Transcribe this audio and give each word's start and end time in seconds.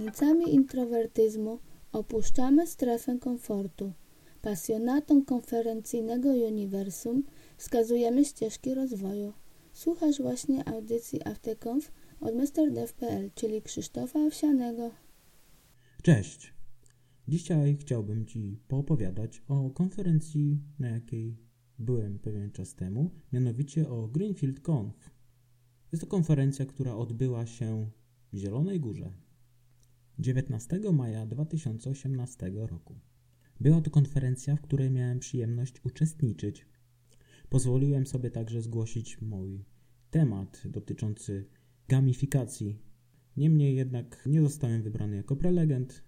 granicami 0.00 0.54
introwertyzmu 0.54 1.58
opuszczamy 1.92 2.66
strefę 2.66 3.18
komfortu. 3.18 3.92
Pasjonatom 4.42 5.24
konferencyjnego 5.24 6.28
uniwersum 6.28 7.22
wskazujemy 7.56 8.24
ścieżki 8.24 8.74
rozwoju. 8.74 9.32
Słuchasz 9.72 10.22
właśnie 10.22 10.68
audycji 10.68 11.26
AfterConf 11.26 11.92
od 12.20 12.34
MrDev.pl, 12.34 13.30
czyli 13.34 13.62
Krzysztofa 13.62 14.18
Owsianego. 14.18 14.90
Cześć! 16.02 16.54
Dzisiaj 17.28 17.76
chciałbym 17.80 18.26
Ci 18.26 18.60
poopowiadać 18.68 19.42
o 19.48 19.70
konferencji, 19.70 20.60
na 20.78 20.88
jakiej 20.88 21.36
byłem 21.78 22.18
pewien 22.18 22.50
czas 22.50 22.74
temu, 22.74 23.10
mianowicie 23.32 23.88
o 23.88 24.08
Greenfield 24.08 24.60
Conf. 24.60 25.10
Jest 25.92 26.04
to 26.04 26.06
konferencja, 26.06 26.66
która 26.66 26.96
odbyła 26.96 27.46
się 27.46 27.90
w 28.32 28.36
Zielonej 28.36 28.80
Górze 28.80 29.12
19 30.20 30.80
maja 30.92 31.26
2018 31.26 32.52
roku. 32.54 32.94
Była 33.60 33.80
to 33.80 33.90
konferencja, 33.90 34.56
w 34.56 34.60
której 34.60 34.90
miałem 34.90 35.18
przyjemność 35.18 35.84
uczestniczyć. 35.84 36.66
Pozwoliłem 37.48 38.06
sobie 38.06 38.30
także 38.30 38.62
zgłosić 38.62 39.20
mój 39.20 39.64
temat 40.10 40.62
dotyczący 40.64 41.48
gamifikacji. 41.88 42.78
Niemniej 43.36 43.76
jednak 43.76 44.22
nie 44.26 44.42
zostałem 44.42 44.82
wybrany 44.82 45.16
jako 45.16 45.36
prelegent. 45.36 46.04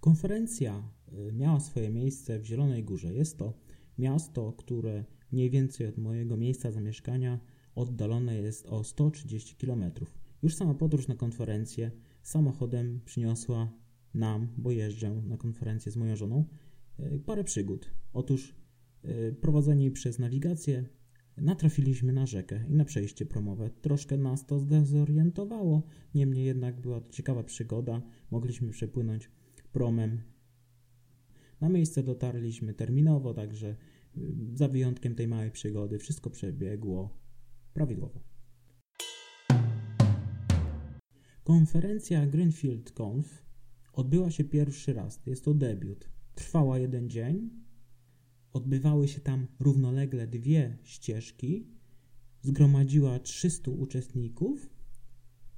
Konferencja 0.00 0.90
y, 1.28 1.32
miała 1.32 1.60
swoje 1.60 1.90
miejsce 1.90 2.38
w 2.38 2.44
Zielonej 2.44 2.84
Górze. 2.84 3.14
Jest 3.14 3.38
to 3.38 3.58
miasto, 3.98 4.52
które 4.52 5.04
mniej 5.32 5.50
więcej 5.50 5.86
od 5.86 5.98
mojego 5.98 6.36
miejsca 6.36 6.72
zamieszkania 6.72 7.40
oddalone 7.78 8.36
jest 8.36 8.66
o 8.66 8.84
130 8.84 9.56
km. 9.56 9.84
Już 10.42 10.54
sama 10.54 10.74
podróż 10.74 11.08
na 11.08 11.14
konferencję 11.14 11.90
samochodem 12.22 13.00
przyniosła 13.04 13.72
nam, 14.14 14.48
bo 14.56 14.70
jeżdżę 14.70 15.10
na 15.10 15.36
konferencję 15.36 15.92
z 15.92 15.96
moją 15.96 16.16
żoną, 16.16 16.44
y, 17.00 17.20
parę 17.26 17.44
przygód. 17.44 17.90
Otóż 18.12 18.54
y, 19.04 19.36
prowadzeni 19.40 19.90
przez 19.90 20.18
nawigację 20.18 20.84
natrafiliśmy 21.36 22.12
na 22.12 22.26
rzekę 22.26 22.64
i 22.68 22.74
na 22.74 22.84
przejście 22.84 23.26
promowe. 23.26 23.70
Troszkę 23.70 24.16
nas 24.16 24.46
to 24.46 24.58
zdezorientowało, 24.58 25.82
niemniej 26.14 26.44
jednak 26.44 26.80
była 26.80 27.00
to 27.00 27.10
ciekawa 27.10 27.42
przygoda. 27.42 28.02
Mogliśmy 28.30 28.70
przepłynąć 28.70 29.30
promem. 29.72 30.20
Na 31.60 31.68
miejsce 31.68 32.02
dotarliśmy 32.02 32.74
terminowo, 32.74 33.34
także 33.34 33.68
y, 33.68 33.76
za 34.54 34.68
wyjątkiem 34.68 35.14
tej 35.14 35.28
małej 35.28 35.50
przygody 35.50 35.98
wszystko 35.98 36.30
przebiegło 36.30 37.27
prawidłowo. 37.78 38.20
Konferencja 41.44 42.26
Greenfield 42.26 42.92
Conf 42.92 43.44
odbyła 43.92 44.30
się 44.30 44.44
pierwszy 44.44 44.92
raz. 44.92 45.20
Jest 45.26 45.44
to 45.44 45.54
debiut. 45.54 46.08
Trwała 46.34 46.78
jeden 46.78 47.10
dzień. 47.10 47.50
Odbywały 48.52 49.08
się 49.08 49.20
tam 49.20 49.46
równolegle 49.60 50.26
dwie 50.26 50.78
ścieżki. 50.82 51.66
Zgromadziła 52.42 53.18
300 53.18 53.70
uczestników 53.70 54.70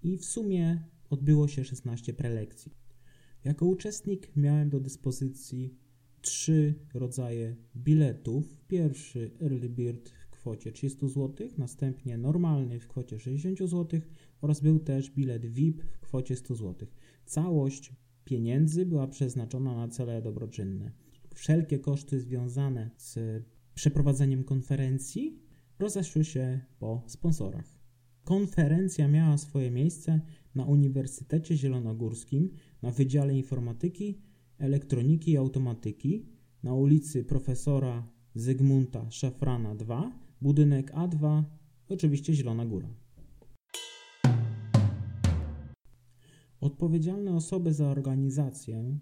i 0.02 0.18
w 0.18 0.24
sumie 0.24 0.84
odbyło 1.10 1.48
się 1.48 1.64
16 1.64 2.14
prelekcji. 2.14 2.72
Jako 3.44 3.66
uczestnik 3.66 4.36
miałem 4.36 4.70
do 4.70 4.80
dyspozycji 4.80 5.78
trzy 6.20 6.74
rodzaje 6.94 7.56
biletów. 7.76 8.60
Pierwszy 8.68 9.30
Early 9.42 9.68
Bird 9.68 10.19
kwocie 10.40 10.72
300 10.72 11.08
zł, 11.08 11.48
następnie 11.58 12.18
normalny 12.18 12.80
w 12.80 12.88
kwocie 12.88 13.18
60 13.18 13.58
zł 13.58 14.00
oraz 14.40 14.60
był 14.60 14.78
też 14.78 15.10
bilet 15.10 15.46
VIP 15.46 15.82
w 15.82 16.00
kwocie 16.00 16.36
100 16.36 16.54
zł. 16.54 16.88
Całość 17.24 17.92
pieniędzy 18.24 18.86
była 18.86 19.06
przeznaczona 19.06 19.76
na 19.76 19.88
cele 19.88 20.22
dobroczynne. 20.22 20.92
Wszelkie 21.34 21.78
koszty 21.78 22.20
związane 22.20 22.90
z 22.96 23.18
przeprowadzeniem 23.74 24.44
konferencji 24.44 25.42
rozeszły 25.78 26.24
się 26.24 26.60
po 26.78 27.02
sponsorach. 27.06 27.78
Konferencja 28.24 29.08
miała 29.08 29.38
swoje 29.38 29.70
miejsce 29.70 30.20
na 30.54 30.64
Uniwersytecie 30.64 31.56
Zielonogórskim 31.56 32.50
na 32.82 32.90
Wydziale 32.90 33.34
Informatyki, 33.34 34.18
Elektroniki 34.58 35.30
i 35.30 35.36
Automatyki 35.36 36.26
na 36.62 36.74
ulicy 36.74 37.24
Profesora 37.24 38.08
Zygmunta 38.34 39.10
Szafrana 39.10 39.74
2, 39.74 40.29
budynek 40.42 40.92
A2, 40.92 41.42
oczywiście 41.88 42.34
Zielona 42.34 42.66
Góra. 42.66 42.88
Odpowiedzialne 46.60 47.34
osoby 47.34 47.74
za 47.74 47.88
organizację 47.88 48.98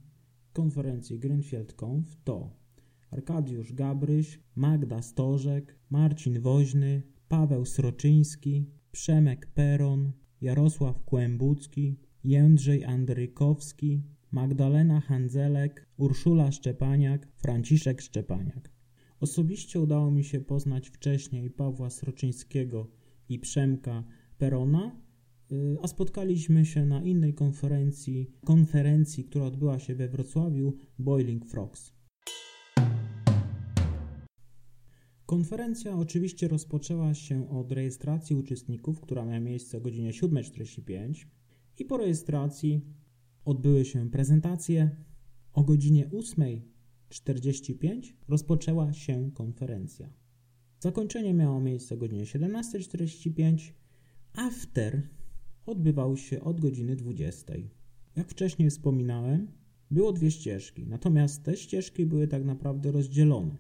konferencji 0.53 1.19
Greenfield 1.19 1.73
Conf 1.73 2.17
to 2.25 2.51
Arkadiusz 3.11 3.73
Gabryś, 3.73 4.41
Magda 4.55 5.03
Stożek, 5.03 5.79
Marcin 5.91 6.41
Woźny, 6.41 7.03
Paweł 7.29 7.65
Sroczyński, 7.65 8.67
Przemek 8.93 9.47
Peron, 9.47 10.13
Jarosław 10.41 11.05
Kłębucki, 11.05 11.97
Jędrzej 12.25 12.85
Andrykowski, 12.85 14.03
Magdalena 14.31 15.01
Handzelek, 15.01 15.87
Urszula 15.97 16.53
Szczepaniak, 16.53 17.29
Franciszek 17.37 18.01
Szczepaniak. 18.01 18.78
Osobiście 19.21 19.81
udało 19.81 20.11
mi 20.11 20.25
się 20.25 20.41
poznać 20.41 20.89
wcześniej 20.89 21.51
Pawła 21.51 21.91
Sroczyńskiego 21.91 22.91
i 23.29 23.39
Przemka 23.39 24.05
Perona, 24.39 25.01
y, 25.53 25.77
a 25.83 25.89
spotkaliśmy 25.89 26.67
się 26.67 26.85
na 26.85 27.03
innej 27.03 27.35
konferencji, 27.35 28.31
konferencji, 28.45 29.25
która 29.25 29.45
odbyła 29.45 29.79
się 29.79 29.95
we 29.95 30.09
Wrocławiu, 30.09 30.77
Boiling 30.99 31.47
Frogs. 31.47 31.93
Konferencja 35.27 35.97
oczywiście 35.97 36.49
rozpoczęła 36.49 37.15
się 37.15 37.51
od 37.51 37.73
rejestracji 37.73 38.37
uczestników, 38.37 39.01
która 39.01 39.25
miała 39.25 39.41
miejsce 39.41 39.79
o 39.79 39.81
godzinie 39.81 40.13
7.45 40.13 41.27
i 41.79 41.85
po 41.85 41.97
rejestracji 41.97 42.87
odbyły 43.45 43.85
się 43.85 44.11
prezentacje. 44.11 44.97
O 45.53 45.65
godzinie 45.65 46.07
8.45 47.11 48.13
rozpoczęła 48.29 48.93
się 48.93 49.31
konferencja. 49.35 50.11
Zakończenie 50.81 51.35
miało 51.35 51.61
miejsce 51.61 51.95
o 51.95 51.99
godzinie 51.99 52.25
17.45. 52.25 53.73
After 54.35 55.03
odbywał 55.67 56.17
się 56.17 56.41
od 56.41 56.61
godziny 56.61 56.97
20. 56.97 57.53
Jak 58.17 58.29
wcześniej 58.29 58.71
wspominałem, 58.71 59.49
było 59.91 60.13
dwie 60.13 60.31
ścieżki, 60.31 60.87
natomiast 60.87 61.45
te 61.45 61.57
ścieżki 61.57 62.07
były 62.07 62.29
tak 62.29 62.45
naprawdę 62.45 62.93
rozdzielone. 62.93 63.57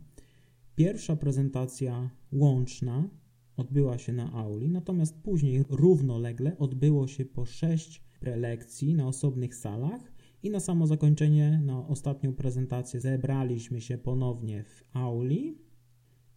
Pierwsza 0.76 1.16
prezentacja 1.16 2.10
łączna 2.32 3.08
odbyła 3.56 3.98
się 3.98 4.12
na 4.12 4.32
auli, 4.32 4.68
natomiast 4.68 5.14
później 5.14 5.64
równolegle 5.68 6.58
odbyło 6.58 7.06
się 7.06 7.24
po 7.24 7.46
sześć 7.46 8.02
prelekcji 8.20 8.94
na 8.94 9.08
osobnych 9.08 9.54
salach 9.54 10.12
i 10.42 10.50
na 10.50 10.60
samo 10.60 10.86
zakończenie, 10.86 11.60
na 11.64 11.86
ostatnią 11.86 12.34
prezentację 12.34 13.00
zebraliśmy 13.00 13.80
się 13.80 13.98
ponownie 13.98 14.64
w 14.64 14.84
auli 14.92 15.58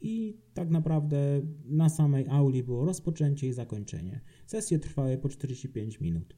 i 0.01 0.38
tak 0.53 0.69
naprawdę 0.69 1.41
na 1.66 1.89
samej 1.89 2.28
auli 2.29 2.63
było 2.63 2.85
rozpoczęcie 2.85 3.47
i 3.47 3.53
zakończenie. 3.53 4.22
Sesje 4.47 4.79
trwały 4.79 5.17
po 5.17 5.29
45 5.29 6.00
minut. 6.00 6.35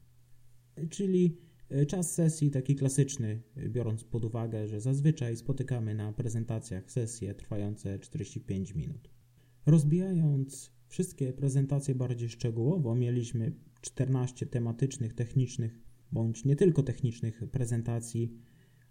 Czyli 0.90 1.36
E, 1.74 1.86
czas 1.86 2.14
sesji 2.14 2.50
taki 2.50 2.76
klasyczny, 2.76 3.42
e, 3.56 3.68
biorąc 3.68 4.04
pod 4.04 4.24
uwagę, 4.24 4.68
że 4.68 4.80
zazwyczaj 4.80 5.36
spotykamy 5.36 5.94
na 5.94 6.12
prezentacjach 6.12 6.90
sesje 6.90 7.34
trwające 7.34 7.98
45 7.98 8.74
minut. 8.74 9.10
Rozbijając 9.66 10.72
wszystkie 10.88 11.32
prezentacje 11.32 11.94
bardziej 11.94 12.28
szczegółowo, 12.28 12.94
mieliśmy 12.94 13.52
14 13.80 14.46
tematycznych, 14.46 15.12
technicznych 15.12 15.80
bądź 16.14 16.44
nie 16.44 16.56
tylko 16.56 16.82
technicznych 16.82 17.42
prezentacji 17.52 18.38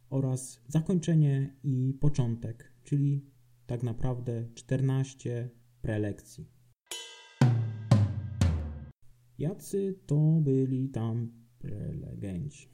oraz 0.10 0.62
zakończenie 0.68 1.56
i 1.64 1.98
początek, 2.02 2.74
czyli 2.84 3.26
tak 3.66 3.84
naprawdę 3.84 4.48
14 4.54 5.50
prelekcji. 5.82 6.46
Jacy 9.38 10.00
to 10.06 10.40
byli 10.42 10.90
tam 10.90 11.32
prelegenci. 11.60 12.70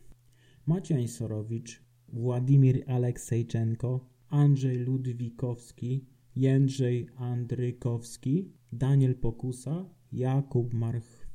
Maciej 0.66 1.08
Sorowicz, 1.08 1.84
Władimir 2.08 2.84
Aleksejczenko, 2.88 4.10
Andrzej 4.30 4.78
Ludwikowski, 4.78 6.06
Jędrzej 6.36 7.08
Andrykowski, 7.16 8.52
Daniel 8.72 9.16
Pokusa, 9.16 9.90
Jakub 10.12 10.74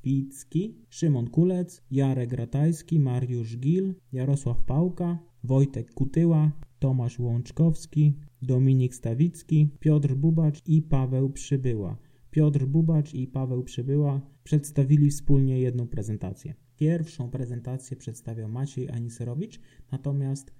Marchwicki, 0.05 0.75
Szymon 0.91 1.31
Kulec, 1.31 1.83
Jarek 1.91 2.33
Ratajski, 2.33 3.01
Mariusz 3.01 3.57
Gil, 3.57 3.95
Jarosław 4.13 4.65
Pałka, 4.65 5.19
Wojtek 5.45 5.95
Kutyła, 5.95 6.53
Tomasz 6.79 7.19
Łączkowski, 7.19 8.19
Dominik 8.43 8.95
Stawicki, 8.95 9.71
Piotr 9.81 10.15
Bubacz 10.15 10.63
i 10.67 10.83
Paweł 10.83 11.31
Przybyła. 11.31 11.99
Piotr 12.31 12.67
Bubacz 12.67 13.15
i 13.15 13.27
Paweł 13.27 13.65
Przybyła 13.65 14.21
przedstawili 14.43 15.11
wspólnie 15.11 15.59
jedną 15.59 15.89
prezentację. 15.89 16.55
Pierwszą 16.77 17.31
prezentację 17.31 17.97
przedstawiał 17.97 18.49
Maciej 18.49 18.91
Aniserowicz, 18.91 19.61
natomiast 19.93 20.55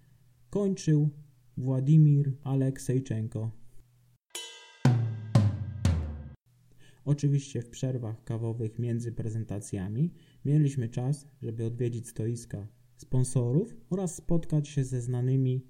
kończył 0.51 1.09
Władimir 1.57 2.33
Aleksejczenko. 2.45 3.64
Oczywiście 7.05 7.63
w 7.63 7.71
przerwach 7.71 8.25
kawowych 8.25 8.79
między 8.79 9.13
prezentacjami 9.13 10.11
mieliśmy 10.45 10.89
czas, 10.89 11.27
żeby 11.43 11.65
odwiedzić 11.65 12.09
stoiska 12.09 12.69
sponsorów 12.97 13.77
oraz 13.91 14.15
spotkać 14.15 14.69
się 14.69 14.85
ze 14.85 15.01
znanymi 15.01 15.67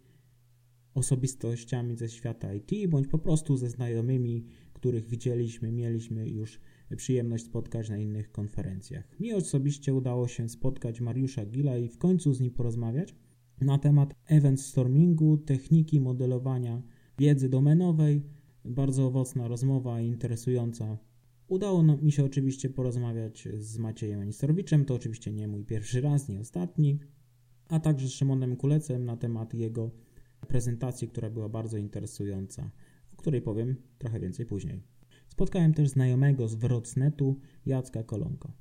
osobistościami 0.95 1.97
ze 1.97 2.09
świata 2.09 2.55
IT, 2.55 2.91
bądź 2.91 3.09
po 3.09 3.19
prostu 3.19 3.57
ze 3.57 3.71
znajomymi, 3.71 4.47
których 4.73 5.07
widzieliśmy, 5.07 5.73
mieliśmy 5.73 6.29
już 6.29 6.61
przyjemność 6.97 7.45
spotkać 7.45 7.89
na 7.89 7.99
innych 7.99 8.33
konferencjach. 8.33 9.21
Mi 9.21 9.33
osobiście 9.33 9.95
udało 9.95 10.29
się 10.29 10.49
spotkać 10.49 11.01
Mariusza 11.01 11.47
Gila 11.47 11.77
i 11.77 11.89
w 11.89 11.99
końcu 11.99 12.33
z 12.33 12.41
nim 12.41 12.51
porozmawiać 12.51 13.15
na 13.61 13.79
temat 13.79 14.15
event 14.27 14.61
stormingu, 14.61 15.37
techniki 15.37 16.01
modelowania 16.01 16.83
wiedzy 17.19 17.49
domenowej. 17.49 18.23
Bardzo 18.65 19.07
owocna 19.07 19.49
rozmowa 19.49 20.01
i 20.01 20.07
interesująca. 20.07 20.99
Udało 21.49 21.83
mi 21.83 22.13
się 22.13 22.25
oczywiście 22.25 22.71
porozmawiać 22.71 23.49
z 23.59 23.79
Maciejem 23.79 24.21
Anistorowiczem, 24.21 24.85
to 24.85 24.95
oczywiście 24.95 25.33
nie 25.33 25.49
mój 25.49 25.65
pierwszy 25.65 26.01
raz, 26.01 26.29
nie 26.29 26.41
ostatni, 26.41 26.99
a 27.69 27.81
także 27.81 28.09
z 28.09 28.13
Szymonem 28.13 28.57
Kulecem 28.57 29.05
na 29.05 29.17
temat 29.17 29.55
jego 29.55 29.91
prezentacji, 30.49 31.09
która 31.09 31.31
była 31.31 31.49
bardzo 31.49 31.77
interesująca, 31.77 32.71
o 33.13 33.17
której 33.17 33.43
powiem 33.43 33.77
trochę 33.99 34.21
więcej 34.21 34.47
później. 34.47 34.83
Spotkałem 35.29 35.75
też 35.75 35.89
znajomego 35.89 36.49
z 36.49 36.55
Wrocnetu, 36.55 37.41
Jacka 37.67 38.03
Kolonko. 38.03 38.53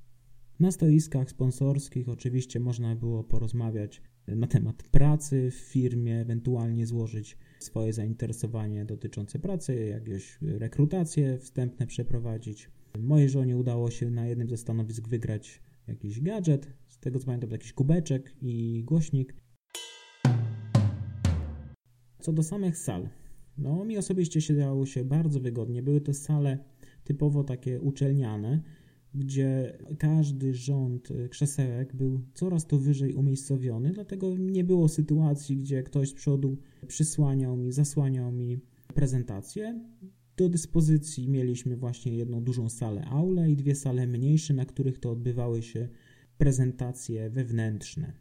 Na 0.60 0.72
stoiskach 0.72 1.30
sponsorskich 1.30 2.10
oczywiście 2.10 2.60
można 2.60 2.96
było 2.96 3.24
porozmawiać 3.24 4.02
na 4.28 4.48
temat 4.48 4.84
pracy 4.84 5.52
w 5.52 5.56
firmie, 5.56 6.22
ewentualnie 6.22 6.88
złożyć 6.88 7.38
swoje 7.64 7.94
zainteresowanie 7.94 8.86
dotyczące 8.86 9.40
pracy, 9.40 9.86
jakieś 9.86 10.38
rekrutacje 10.42 11.38
wstępne 11.38 11.88
przeprowadzić. 11.88 12.70
Mojej 13.00 13.30
żonie 13.30 13.58
udało 13.58 13.92
się 13.92 14.10
na 14.10 14.28
jednym 14.28 14.50
ze 14.50 14.58
stanowisk 14.58 15.08
wygrać 15.08 15.62
jakiś 15.88 16.22
gadżet, 16.22 16.74
z 16.88 17.00
tego 17.00 17.20
co 17.20 17.26
pamiętam 17.26 17.52
jakiś 17.52 17.74
kubeczek 17.74 18.36
i 18.42 18.84
głośnik. 18.84 19.36
Co 22.20 22.34
do 22.34 22.44
samych 22.44 22.78
sal, 22.78 23.10
no 23.58 23.86
mi 23.86 23.98
osobiście 23.98 24.42
siedziało 24.42 24.86
się 24.86 25.06
bardzo 25.06 25.40
wygodnie. 25.40 25.84
Były 25.84 26.02
to 26.02 26.14
sale 26.14 26.58
typowo 27.04 27.44
takie 27.44 27.82
uczelniane, 27.82 28.62
gdzie 29.16 29.78
każdy 30.00 30.54
rząd 30.54 31.10
krzesełek 31.30 31.96
był 31.96 32.22
coraz 32.34 32.68
to 32.68 32.78
wyżej 32.78 33.14
umiejscowiony, 33.14 33.92
dlatego 33.94 34.38
nie 34.38 34.64
było 34.64 34.90
sytuacji, 34.90 35.58
gdzie 35.58 35.84
ktoś 35.84 36.10
z 36.10 36.14
przodu 36.14 36.58
przysłaniał 36.88 37.58
mi, 37.58 37.72
zasłaniał 37.72 38.32
mi 38.32 38.60
prezentację. 38.94 39.80
Do 40.38 40.50
dyspozycji 40.50 41.30
mieliśmy 41.30 41.78
właśnie 41.78 42.18
jedną 42.18 42.44
dużą 42.44 42.70
salę 42.70 43.06
aule 43.06 43.52
i 43.52 43.56
dwie 43.56 43.76
sale 43.76 44.08
mniejsze, 44.08 44.54
na 44.54 44.66
których 44.66 45.00
to 45.00 45.12
odbywały 45.12 45.62
się 45.62 45.90
prezentacje 46.38 47.30
wewnętrzne. 47.30 48.14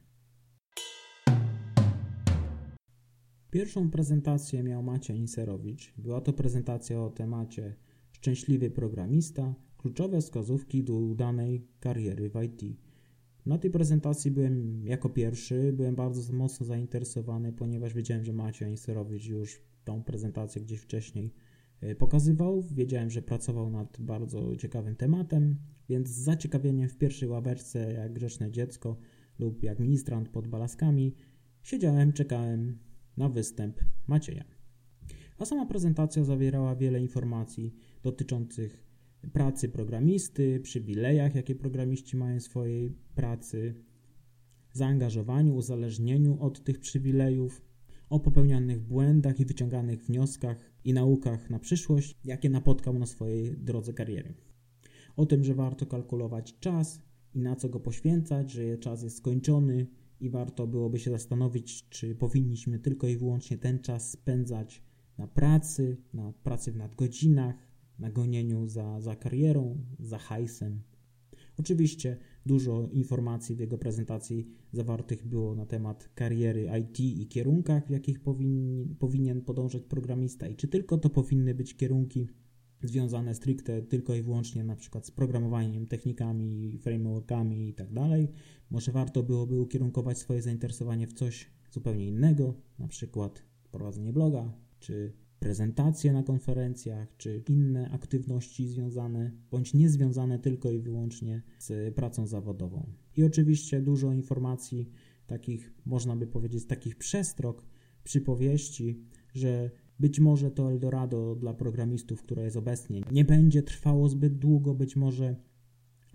Pierwszą 3.51 3.91
prezentację 3.91 4.63
miał 4.63 4.83
Maciej 4.83 5.19
Inserowicz. 5.19 5.95
Była 5.99 6.21
to 6.21 6.33
prezentacja 6.33 7.03
o 7.03 7.11
temacie 7.11 7.77
Szczęśliwy 8.13 8.71
programista, 8.71 9.55
kluczowe 9.83 10.21
wskazówki 10.21 10.85
do 10.85 10.95
udanej 10.95 11.67
kariery 11.81 12.31
w 12.31 12.43
IT. 12.43 12.77
Na 13.47 13.59
tej 13.59 13.71
prezentacji 13.71 14.31
byłem 14.31 14.87
jako 14.87 15.09
pierwszy, 15.09 15.73
byłem 15.73 15.95
bardzo 15.95 16.33
mocno 16.33 16.67
zainteresowany, 16.67 17.53
ponieważ 17.53 17.95
wiedziałem, 17.95 18.25
że 18.25 18.33
Maciej 18.33 18.71
Inserowicz 18.71 19.27
już 19.27 19.61
tą 19.85 20.03
prezentację 20.03 20.63
gdzieś 20.63 20.81
wcześniej 20.81 21.35
e, 21.81 21.95
pokazywał. 21.95 22.63
Wiedziałem, 22.63 23.11
że 23.11 23.23
pracował 23.23 23.71
nad 23.71 24.01
bardzo 24.01 24.57
ciekawym 24.57 24.97
tematem, 24.97 25.57
więc 25.89 26.09
z 26.09 26.19
zaciekawieniem 26.19 26.89
w 26.89 26.99
pierwszej 26.99 27.29
ławeczce, 27.29 27.93
jak 27.93 28.13
grzeczne 28.13 28.51
dziecko 28.51 28.97
lub 29.39 29.63
jak 29.63 29.79
ministrant 29.79 30.29
pod 30.29 30.49
balaskami, 30.49 31.15
siedziałem, 31.63 32.13
czekałem 32.13 32.79
na 33.17 33.29
występ 33.29 33.81
Macieja. 34.07 34.45
A 35.39 35.45
sama 35.45 35.67
prezentacja 35.67 36.25
zawierała 36.25 36.77
wiele 36.77 37.01
informacji 37.01 37.75
dotyczących 38.03 38.92
pracy 39.33 39.69
programisty, 39.69 40.61
przywilejach, 40.61 41.35
jakie 41.35 41.55
programiści 41.55 42.17
mają 42.17 42.41
w 42.41 42.43
swojej 42.43 42.97
pracy, 43.15 43.75
zaangażowaniu, 44.73 45.55
uzależnieniu 45.55 46.41
od 46.41 46.65
tych 46.65 46.81
przywilejów, 46.81 47.63
o 48.09 48.21
popełnianych 48.21 48.81
błędach 48.81 49.41
i 49.41 49.45
wyciąganych 49.45 50.05
wnioskach 50.05 50.73
i 50.85 50.93
naukach 50.93 51.51
na 51.51 51.59
przyszłość, 51.59 52.19
jakie 52.25 52.51
napotkał 52.51 52.99
na 52.99 53.07
swojej 53.07 53.57
drodze 53.57 53.93
kariery. 53.93 54.35
O 55.17 55.27
tym, 55.27 55.45
że 55.45 55.55
warto 55.55 55.87
kalkulować 55.87 56.59
czas 56.61 57.03
i 57.35 57.41
na 57.41 57.57
co 57.57 57.69
go 57.69 57.81
poświęcać, 57.81 58.51
że 58.51 58.79
czas 58.79 59.03
jest 59.03 59.17
skończony 59.17 59.87
i 60.21 60.31
warto 60.31 60.67
byłoby 60.67 60.99
się 60.99 61.11
zastanowić, 61.11 61.89
czy 61.89 62.15
powinniśmy 62.15 62.79
tylko 62.79 63.09
i 63.09 63.17
wyłącznie 63.17 63.59
ten 63.59 63.79
czas 63.79 64.11
spędzać 64.11 64.83
na 65.19 65.27
pracy, 65.27 65.97
na 66.15 66.33
pracy 66.33 66.73
w 66.73 66.77
nadgodzinach, 66.77 67.55
na 68.03 68.11
gonieniu 68.11 68.67
za, 68.67 69.01
za 69.01 69.17
karierą, 69.17 69.79
za 69.99 70.19
hajsem. 70.19 70.83
Oczywiście 71.57 72.17
dużo 72.47 72.89
informacji 72.93 73.57
w 73.57 73.61
jego 73.61 73.79
prezentacji 73.79 74.49
zawartych 74.73 75.27
było 75.27 75.55
na 75.55 75.67
temat 75.67 76.09
kariery 76.15 76.69
IT 76.81 77.01
i 77.01 77.27
kierunkach, 77.27 77.87
w 77.87 77.91
jakich 77.91 78.21
powinien, 78.21 78.97
powinien 78.99 79.43
podążać 79.43 79.83
programista 79.83 80.49
i 80.49 80.57
czy 80.57 80.69
tylko 80.69 80.99
to 80.99 81.11
powinny 81.11 81.55
być 81.55 81.77
kierunki 81.77 82.29
związane 82.83 83.35
stricte 83.35 83.83
tylko 83.83 84.15
i 84.15 84.23
wyłącznie 84.23 84.65
na 84.65 84.77
przykład 84.77 85.07
z 85.07 85.11
programowaniem, 85.11 85.87
technikami, 85.87 86.79
frameworkami 86.79 87.69
i 87.69 87.75
tak. 87.75 87.89
Może 88.71 88.93
warto 88.93 89.23
byłoby 89.23 89.61
ukierunkować 89.61 90.19
swoje 90.19 90.43
zainteresowanie 90.43 91.07
w 91.07 91.13
coś 91.13 91.51
zupełnie 91.71 92.07
innego, 92.07 92.55
na 92.79 92.89
przykład 92.89 93.43
prowadzenie 93.71 94.13
bloga, 94.13 94.53
czy 94.81 95.13
prezentacje 95.43 96.13
na 96.13 96.23
konferencjach, 96.23 97.17
czy 97.17 97.43
inne 97.49 97.91
aktywności 97.91 98.69
związane 98.69 99.33
bądź 99.51 99.75
niezwiązane 99.75 100.39
tylko 100.39 100.71
i 100.71 100.81
wyłącznie 100.81 101.43
z 101.59 101.95
pracą 101.95 102.27
zawodową. 102.27 102.87
I 103.17 103.25
oczywiście 103.25 103.81
dużo 103.81 104.13
informacji, 104.13 104.91
takich, 105.27 105.75
można 105.85 106.17
by 106.17 106.27
powiedzieć, 106.27 106.67
takich 106.67 106.97
przestrog, 106.97 107.67
przypowieści, 108.05 109.05
że 109.35 109.71
być 109.99 110.21
może 110.21 110.51
to 110.51 110.73
Eldorado 110.73 111.35
dla 111.35 111.55
programistów, 111.55 112.23
które 112.23 112.45
jest 112.45 112.57
obecnie, 112.57 113.01
nie 113.13 113.25
będzie 113.25 113.63
trwało 113.63 114.09
zbyt 114.09 114.39
długo, 114.39 114.75
być 114.75 114.97
może 114.97 115.37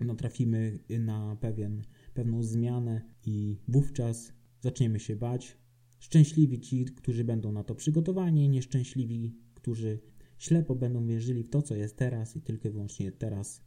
no, 0.00 0.14
trafimy 0.14 0.78
na 0.98 1.36
pewien, 1.40 1.82
pewną 2.14 2.42
zmianę 2.42 3.02
i 3.26 3.58
wówczas 3.68 4.32
zaczniemy 4.60 5.00
się 5.00 5.16
bać. 5.16 5.58
Szczęśliwi 5.98 6.60
ci, 6.60 6.84
którzy 6.84 7.24
będą 7.24 7.52
na 7.52 7.64
to 7.64 7.74
przygotowani, 7.74 8.48
nieszczęśliwi, 8.48 9.34
którzy 9.54 9.98
ślepo 10.38 10.74
będą 10.74 11.06
wierzyli 11.06 11.42
w 11.42 11.50
to, 11.50 11.62
co 11.62 11.74
jest 11.74 11.96
teraz 11.96 12.36
i 12.36 12.40
tylko 12.40 12.68
i 12.68 12.70
wyłącznie 12.70 13.12
teraz. 13.12 13.64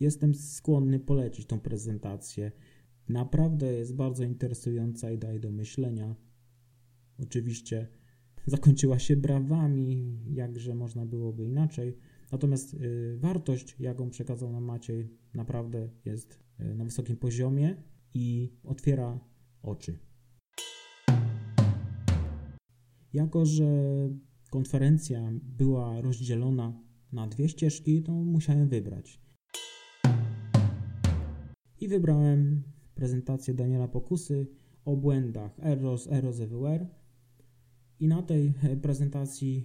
Jestem 0.00 0.34
skłonny 0.34 1.00
polecić 1.00 1.46
tą 1.46 1.60
prezentację. 1.60 2.52
Naprawdę 3.08 3.72
jest 3.72 3.94
bardzo 3.94 4.24
interesująca 4.24 5.10
i 5.10 5.18
daje 5.18 5.40
do 5.40 5.50
myślenia. 5.50 6.16
Oczywiście 7.18 7.88
zakończyła 8.46 8.98
się 8.98 9.16
brawami, 9.16 10.18
jakże 10.32 10.74
można 10.74 11.06
byłoby 11.06 11.44
inaczej. 11.44 11.96
Natomiast 12.32 12.74
y, 12.74 13.16
wartość, 13.20 13.76
jaką 13.80 14.10
przekazał 14.10 14.52
nam 14.52 14.64
Maciej, 14.64 15.08
naprawdę 15.34 15.88
jest 16.04 16.38
y, 16.60 16.74
na 16.74 16.84
wysokim 16.84 17.16
poziomie 17.16 17.76
i 18.14 18.52
otwiera 18.64 19.20
oczy. 19.62 19.98
Jako, 23.12 23.46
że 23.46 23.64
konferencja 24.50 25.32
była 25.42 26.00
rozdzielona 26.00 26.80
na 27.12 27.26
dwie 27.26 27.48
ścieżki, 27.48 28.02
to 28.02 28.12
musiałem 28.12 28.68
wybrać. 28.68 29.20
I 31.80 31.88
wybrałem 31.88 32.62
prezentację 32.94 33.54
Daniela 33.54 33.88
Pokusy 33.88 34.46
o 34.84 34.96
błędach 34.96 35.56
Errors, 35.62 36.06
Errors 36.06 36.40
Everywhere 36.40 36.86
i 38.00 38.08
na 38.08 38.22
tej 38.22 38.52
prezentacji 38.82 39.64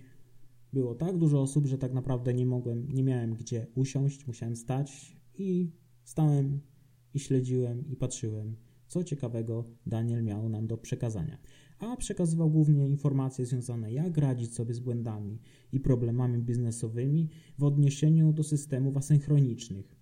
było 0.74 0.96
tak 0.96 1.18
dużo 1.18 1.42
osób, 1.42 1.66
że 1.66 1.78
tak 1.78 1.94
naprawdę 1.94 2.34
nie 2.34 2.46
mogłem, 2.46 2.88
nie 2.94 3.04
miałem 3.04 3.34
gdzie 3.34 3.68
usiąść, 3.76 4.28
musiałem 4.28 4.56
stać 4.56 5.18
i 5.38 5.72
stałem 6.04 6.60
i 7.14 7.20
śledziłem 7.20 7.88
i 7.88 7.96
patrzyłem, 7.96 8.56
co 8.88 9.04
ciekawego 9.04 9.66
Daniel 9.86 10.24
miał 10.24 10.50
nam 10.50 10.68
do 10.68 10.78
przekazania. 10.78 11.38
A 11.80 11.98
przekazywał 11.98 12.50
głównie 12.50 12.88
informacje 12.88 13.46
związane, 13.46 13.94
jak 13.94 14.18
radzić 14.18 14.54
sobie 14.54 14.74
z 14.74 14.80
błędami 14.80 15.40
i 15.72 15.80
problemami 15.80 16.44
biznesowymi 16.44 17.30
w 17.58 17.64
odniesieniu 17.64 18.34
do 18.34 18.44
systemów 18.44 18.98
asynchronicznych. 18.98 19.96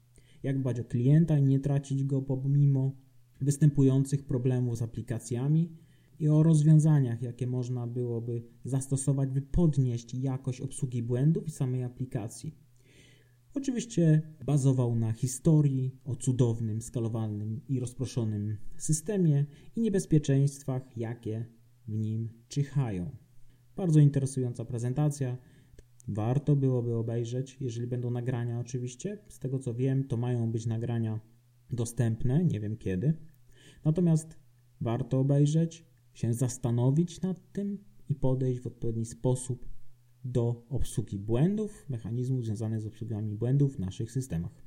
Jak 0.44 0.60
dbać 0.60 0.80
o 0.80 0.84
klienta 0.84 1.38
i 1.38 1.44
nie 1.44 1.60
tracić 1.60 2.04
go 2.04 2.22
pomimo 2.22 2.92
występujących 3.42 4.26
problemów 4.26 4.78
z 4.78 4.82
aplikacjami 4.82 5.72
i 6.20 6.28
o 6.28 6.44
rozwiązaniach, 6.44 7.22
jakie 7.22 7.48
można 7.48 7.88
byłoby 7.88 8.44
zastosować, 8.64 9.30
by 9.30 9.42
podnieść 9.42 10.14
jakość 10.14 10.62
obsługi 10.62 11.04
błędów 11.04 11.48
i 11.48 11.52
samej 11.52 11.84
aplikacji. 11.84 12.56
Oczywiście 13.54 14.22
bazował 14.46 14.96
na 14.96 15.12
historii 15.12 16.00
o 16.06 16.16
cudownym, 16.16 16.82
skalowalnym 16.82 17.62
i 17.70 17.80
rozproszonym 17.80 18.58
systemie 18.78 19.46
i 19.76 19.82
niebezpieczeństwach, 19.82 20.98
jakie 20.98 21.46
w 21.88 21.98
nim 21.98 22.30
czyhają. 22.48 23.16
Bardzo 23.76 24.00
interesująca 24.00 24.66
prezentacja. 24.66 25.38
Warto 26.08 26.56
byłoby 26.56 26.96
obejrzeć, 26.96 27.58
jeżeli 27.60 27.88
będą 27.88 28.12
nagrania, 28.12 28.60
oczywiście. 28.60 29.18
Z 29.28 29.40
tego 29.40 29.60
co 29.60 29.74
wiem, 29.74 30.08
to 30.08 30.18
mają 30.18 30.52
być 30.52 30.66
nagrania 30.66 31.20
dostępne, 31.70 32.46
nie 32.46 32.60
wiem 32.60 32.78
kiedy. 32.78 33.14
Natomiast 33.86 34.40
warto 34.82 35.20
obejrzeć, 35.20 35.86
się 36.14 36.34
zastanowić 36.34 37.22
nad 37.22 37.52
tym 37.52 37.78
i 38.10 38.16
podejść 38.16 38.62
w 38.62 38.68
odpowiedni 38.68 39.06
sposób 39.06 39.70
do 40.24 40.66
obsługi 40.70 41.20
błędów, 41.20 41.86
mechanizmów 41.90 42.46
związanych 42.46 42.82
z 42.82 42.86
obsługami 42.86 43.36
błędów 43.36 43.76
w 43.76 43.80
naszych 43.80 44.12
systemach. 44.12 44.65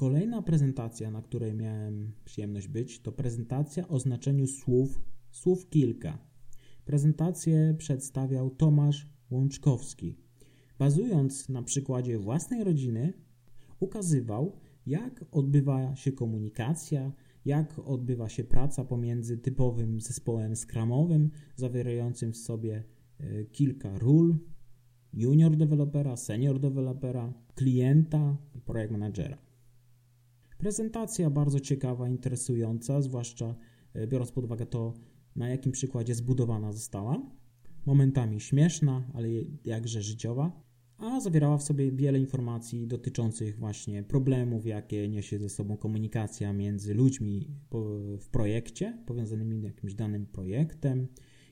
Kolejna 0.00 0.42
prezentacja, 0.42 1.10
na 1.10 1.22
której 1.22 1.54
miałem 1.54 2.12
przyjemność 2.24 2.68
być, 2.68 3.00
to 3.00 3.12
prezentacja 3.12 3.88
o 3.88 3.98
znaczeniu 3.98 4.46
słów, 4.46 5.00
słów 5.30 5.68
kilka. 5.70 6.18
Prezentację 6.84 7.74
przedstawiał 7.78 8.50
Tomasz 8.50 9.08
Łączkowski. 9.30 10.16
Bazując 10.78 11.48
na 11.48 11.62
przykładzie 11.62 12.18
własnej 12.18 12.64
rodziny, 12.64 13.12
ukazywał, 13.80 14.56
jak 14.86 15.24
odbywa 15.32 15.96
się 15.96 16.12
komunikacja, 16.12 17.12
jak 17.44 17.78
odbywa 17.78 18.28
się 18.28 18.44
praca 18.44 18.84
pomiędzy 18.84 19.38
typowym 19.38 20.00
zespołem 20.00 20.56
skramowym, 20.56 21.30
zawierającym 21.56 22.32
w 22.32 22.36
sobie 22.36 22.84
e, 23.18 23.44
kilka 23.44 23.98
ról, 23.98 24.38
junior 25.12 25.56
dewelopera, 25.56 26.16
senior 26.16 26.60
dewelopera, 26.60 27.32
klienta 27.54 28.36
i 28.54 28.60
projekt 28.60 28.92
managera. 28.92 29.49
Prezentacja 30.60 31.30
bardzo 31.30 31.60
ciekawa, 31.60 32.08
interesująca, 32.08 33.02
zwłaszcza 33.02 33.54
e, 33.94 34.06
biorąc 34.06 34.32
pod 34.32 34.44
uwagę 34.44 34.66
to, 34.66 34.94
na 35.36 35.48
jakim 35.48 35.72
przykładzie 35.72 36.14
zbudowana 36.14 36.72
została. 36.72 37.22
Momentami 37.86 38.40
śmieszna, 38.40 39.10
ale 39.14 39.28
jakże 39.64 40.02
życiowa 40.02 40.70
a 41.00 41.20
zawierała 41.20 41.58
w 41.58 41.62
sobie 41.62 41.92
wiele 41.92 42.18
informacji 42.18 42.86
dotyczących 42.86 43.58
właśnie 43.58 44.02
problemów, 44.02 44.66
jakie 44.66 45.08
niesie 45.08 45.38
ze 45.38 45.48
sobą 45.48 45.76
komunikacja 45.76 46.52
między 46.52 46.94
ludźmi 46.94 47.48
w 48.20 48.28
projekcie, 48.30 48.98
powiązanymi 49.06 49.60
z 49.60 49.62
jakimś 49.62 49.94
danym 49.94 50.26
projektem, 50.26 51.08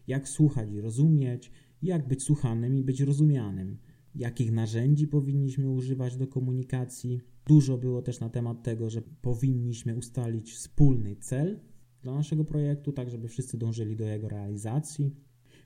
jak 0.07 0.29
słuchać 0.29 0.71
i 0.71 0.81
rozumieć, 0.81 1.50
jak 1.83 2.09
być 2.09 2.23
słuchanym 2.23 2.79
i 2.79 2.85
być 2.85 3.00
rozumianym, 3.00 3.79
jakich 4.18 4.52
narzędzi 4.52 5.08
powinniśmy 5.08 5.70
używać 5.70 6.16
do 6.16 6.26
komunikacji. 6.26 7.20
Dużo 7.46 7.78
było 7.78 8.02
też 8.02 8.20
na 8.20 8.28
temat 8.28 8.62
tego, 8.62 8.90
że 8.90 9.02
powinniśmy 9.02 9.96
ustalić 9.96 10.52
wspólny 10.52 11.16
cel 11.16 11.60
dla 12.02 12.14
naszego 12.14 12.44
projektu, 12.44 12.92
tak 12.92 13.10
żeby 13.10 13.28
wszyscy 13.28 13.58
dążyli 13.58 13.96
do 13.96 14.04
jego 14.04 14.28
realizacji, 14.28 15.16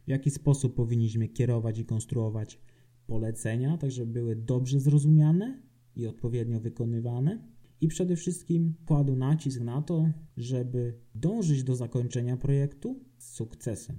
w 0.06 0.08
jaki 0.08 0.30
sposób 0.30 0.74
powinniśmy 0.74 1.28
kierować 1.28 1.78
i 1.78 1.84
konstruować 1.84 2.60
polecenia, 3.06 3.78
tak 3.78 3.90
żeby 3.90 4.12
były 4.12 4.36
dobrze 4.36 4.80
zrozumiane 4.80 5.62
i 5.96 6.06
odpowiednio 6.06 6.60
wykonywane. 6.60 7.48
I 7.80 7.88
przede 7.88 8.16
wszystkim 8.16 8.74
kładł 8.86 9.16
nacisk 9.16 9.60
na 9.60 9.82
to, 9.82 10.12
żeby 10.36 10.98
dążyć 11.14 11.64
do 11.64 11.76
zakończenia 11.76 12.36
projektu 12.36 13.00
z 13.18 13.34
sukcesem, 13.34 13.96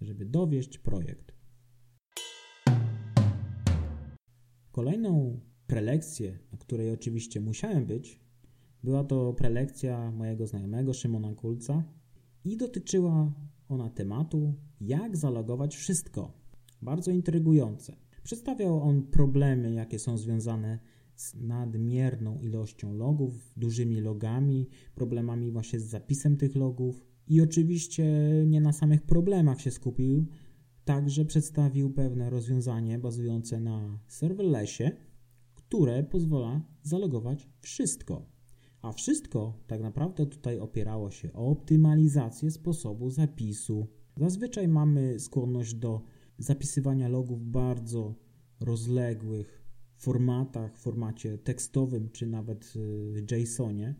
żeby 0.00 0.24
dowieść 0.24 0.78
projekt. 0.78 1.31
Kolejną 4.72 5.40
prelekcję, 5.66 6.38
na 6.52 6.58
której 6.58 6.90
oczywiście 6.90 7.40
musiałem 7.40 7.86
być, 7.86 8.20
była 8.84 9.04
to 9.04 9.32
prelekcja 9.32 10.10
mojego 10.10 10.46
znajomego 10.46 10.94
Szymona 10.94 11.34
Kulca 11.34 11.84
i 12.44 12.56
dotyczyła 12.56 13.32
ona 13.68 13.90
tematu, 13.90 14.54
jak 14.80 15.16
zalogować 15.16 15.76
wszystko. 15.76 16.32
Bardzo 16.82 17.10
intrygujące. 17.10 17.96
Przedstawiał 18.22 18.82
on 18.82 19.02
problemy, 19.02 19.72
jakie 19.72 19.98
są 19.98 20.18
związane 20.18 20.78
z 21.16 21.34
nadmierną 21.34 22.40
ilością 22.40 22.94
logów, 22.94 23.52
dużymi 23.56 24.00
logami, 24.00 24.68
problemami 24.94 25.50
właśnie 25.50 25.80
z 25.80 25.84
zapisem 25.84 26.36
tych 26.36 26.56
logów. 26.56 27.06
I 27.28 27.40
oczywiście 27.40 28.04
nie 28.46 28.60
na 28.60 28.72
samych 28.72 29.02
problemach 29.02 29.60
się 29.60 29.70
skupił, 29.70 30.26
także 30.84 31.24
przedstawił 31.24 31.90
pewne 31.90 32.30
rozwiązanie 32.30 32.98
bazujące 32.98 33.60
na 33.60 33.98
serverlessie, 34.06 34.84
które 35.54 36.02
pozwala 36.02 36.62
zalogować 36.82 37.48
wszystko. 37.60 38.26
A 38.82 38.92
wszystko 38.92 39.58
tak 39.66 39.80
naprawdę 39.80 40.26
tutaj 40.26 40.58
opierało 40.58 41.10
się 41.10 41.32
o 41.32 41.46
optymalizację 41.46 42.50
sposobu 42.50 43.10
zapisu. 43.10 43.86
Zazwyczaj 44.16 44.68
mamy 44.68 45.20
skłonność 45.20 45.74
do 45.74 46.02
zapisywania 46.38 47.08
logów 47.08 47.40
w 47.40 47.50
bardzo 47.50 48.14
rozległych 48.60 49.62
formatach, 49.96 50.76
w 50.76 50.80
formacie 50.80 51.38
tekstowym 51.38 52.10
czy 52.10 52.26
nawet 52.26 52.72
w 53.12 53.32
JSONie. 53.32 53.94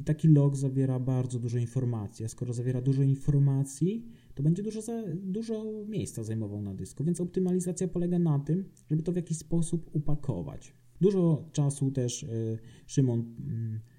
I 0.00 0.04
taki 0.04 0.28
log 0.28 0.56
zawiera 0.56 1.00
bardzo 1.00 1.38
dużo 1.38 1.58
informacji, 1.58 2.24
a 2.24 2.28
skoro 2.28 2.52
zawiera 2.52 2.80
dużo 2.80 3.02
informacji, 3.02 4.06
to 4.36 4.42
będzie 4.42 4.62
dużo, 4.62 4.82
za, 4.82 5.02
dużo 5.14 5.64
miejsca 5.88 6.24
zajmował 6.24 6.62
na 6.62 6.74
dysku, 6.74 7.04
więc 7.04 7.20
optymalizacja 7.20 7.88
polega 7.88 8.18
na 8.18 8.38
tym, 8.38 8.64
żeby 8.90 9.02
to 9.02 9.12
w 9.12 9.16
jakiś 9.16 9.38
sposób 9.38 9.90
upakować. 9.92 10.74
Dużo 11.00 11.48
czasu 11.52 11.90
też 11.90 12.22
y, 12.22 12.58
Szymon 12.86 13.20
y, 13.20 13.24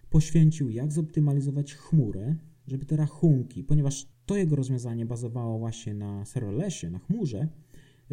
poświęcił, 0.10 0.70
jak 0.70 0.92
zoptymalizować 0.92 1.76
chmurę, 1.76 2.36
żeby 2.68 2.86
te 2.86 2.96
rachunki, 2.96 3.64
ponieważ 3.64 4.08
to 4.26 4.36
jego 4.36 4.56
rozwiązanie 4.56 5.06
bazowało 5.06 5.60
właśnie 5.60 5.94
na 5.94 6.26
serverlessie, 6.26 6.90
na 6.90 7.00
chmurze, 7.00 7.48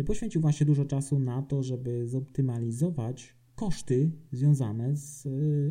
poświęcił 0.06 0.40
właśnie 0.40 0.66
dużo 0.66 0.84
czasu 0.84 1.18
na 1.18 1.42
to, 1.42 1.62
żeby 1.62 2.08
zoptymalizować 2.08 3.36
koszty 3.54 4.10
związane 4.32 4.96
z 4.96 5.26
e, 5.26 5.30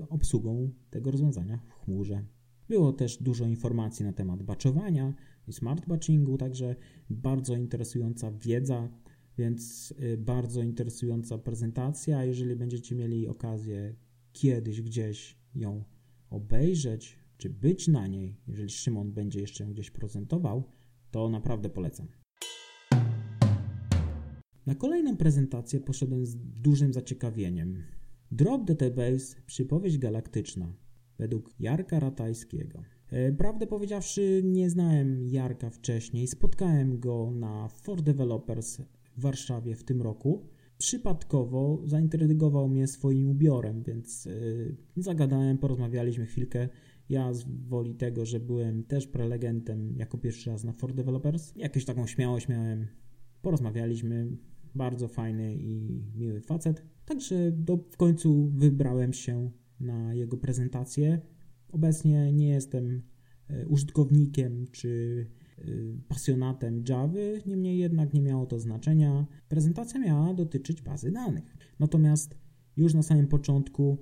obsługą 0.09 0.69
tego 0.89 1.11
rozwiązania 1.11 1.57
w 1.57 1.73
chmurze. 1.73 2.25
Było 2.69 2.93
też 2.93 3.17
dużo 3.17 3.45
informacji 3.45 4.05
na 4.05 4.13
temat 4.13 4.43
batchowania 4.43 5.13
i 5.47 5.53
smart 5.53 5.87
batchingu, 5.87 6.37
także 6.37 6.75
bardzo 7.09 7.55
interesująca 7.55 8.31
wiedza, 8.31 8.89
więc 9.37 9.93
e, 9.99 10.17
bardzo 10.17 10.61
interesująca 10.61 11.37
prezentacja. 11.37 12.25
Jeżeli 12.25 12.55
będziecie 12.55 12.95
mieli 12.95 13.27
okazję 13.27 13.95
kiedyś 14.33 14.81
gdzieś 14.81 15.37
ją 15.55 15.83
obejrzeć, 16.29 17.19
czy 17.37 17.49
być 17.49 17.87
na 17.87 18.07
niej, 18.07 18.37
jeżeli 18.47 18.69
Szymon 18.69 19.11
będzie 19.11 19.39
jeszcze 19.39 19.65
gdzieś 19.65 19.91
prezentował, 19.91 20.63
to 21.11 21.29
naprawdę 21.29 21.69
polecam. 21.69 22.07
Na 24.65 24.75
kolejną 24.75 25.17
prezentację 25.17 25.79
poszedłem 25.79 26.25
z 26.25 26.35
dużym 26.35 26.93
zaciekawieniem. 26.93 27.83
Drop 28.31 28.63
Database 28.65 29.41
przypowieść 29.45 29.97
galaktyczna 29.97 30.73
według 31.17 31.49
Jarka 31.59 31.99
Ratajskiego. 31.99 32.83
E, 33.13 33.31
prawdę 33.31 33.67
powiedziawszy, 33.67 34.41
nie 34.45 34.69
znałem 34.69 35.27
Jarka 35.27 35.69
wcześniej. 35.69 36.27
Spotkałem 36.27 36.99
go 36.99 37.31
na 37.31 37.67
For 37.67 38.01
Developers 38.01 38.77
w 39.17 39.21
Warszawie 39.21 39.75
w 39.75 39.83
tym 39.83 40.01
roku. 40.01 40.45
Przypadkowo 40.77 41.81
zaintrygował 41.85 42.69
mnie 42.69 42.87
swoim 42.87 43.29
ubiorem, 43.29 43.83
więc 43.83 44.25
yy, 44.25 44.75
zagadałem, 44.97 45.57
porozmawialiśmy 45.57 46.25
chwilkę. 46.25 46.69
Ja 47.09 47.33
z 47.33 47.45
woli 47.67 47.95
tego, 47.95 48.25
że 48.25 48.39
byłem 48.39 48.83
też 48.83 49.07
prelegentem 49.07 49.95
jako 49.97 50.17
pierwszy 50.17 50.49
raz 50.49 50.63
na 50.63 50.73
For 50.73 50.93
Developers, 50.93 51.53
jakąś 51.55 51.85
taką 51.85 52.07
śmiałość 52.07 52.47
miałem. 52.47 52.87
Porozmawialiśmy, 53.41 54.27
bardzo 54.75 55.07
fajny 55.07 55.55
i 55.55 56.01
miły 56.15 56.41
facet. 56.41 56.83
Także 57.05 57.51
do, 57.51 57.77
w 57.77 57.97
końcu 57.97 58.51
wybrałem 58.55 59.13
się 59.13 59.51
na 59.79 60.13
jego 60.13 60.37
prezentację. 60.37 61.21
Obecnie 61.73 62.33
nie 62.33 62.47
jestem 62.47 63.01
e, 63.49 63.67
użytkownikiem 63.67 64.67
czy 64.71 65.25
e, 65.57 65.63
pasjonatem 66.07 66.83
Java, 66.89 67.19
niemniej 67.45 67.77
jednak 67.77 68.13
nie 68.13 68.21
miało 68.21 68.45
to 68.45 68.59
znaczenia. 68.59 69.27
Prezentacja 69.49 69.99
miała 69.99 70.33
dotyczyć 70.33 70.81
bazy 70.81 71.11
danych. 71.11 71.57
Natomiast 71.79 72.37
już 72.77 72.93
na 72.93 73.03
samym 73.03 73.27
początku 73.27 73.97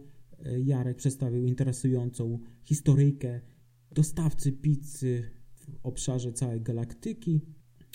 Jarek 0.64 0.98
przedstawił 0.98 1.46
interesującą 1.46 2.40
historyjkę 2.64 3.42
dostawcy 3.92 4.52
pizzy 4.52 5.24
w 5.54 5.70
obszarze 5.84 6.34
całej 6.34 6.62
galaktyki. 6.62 7.42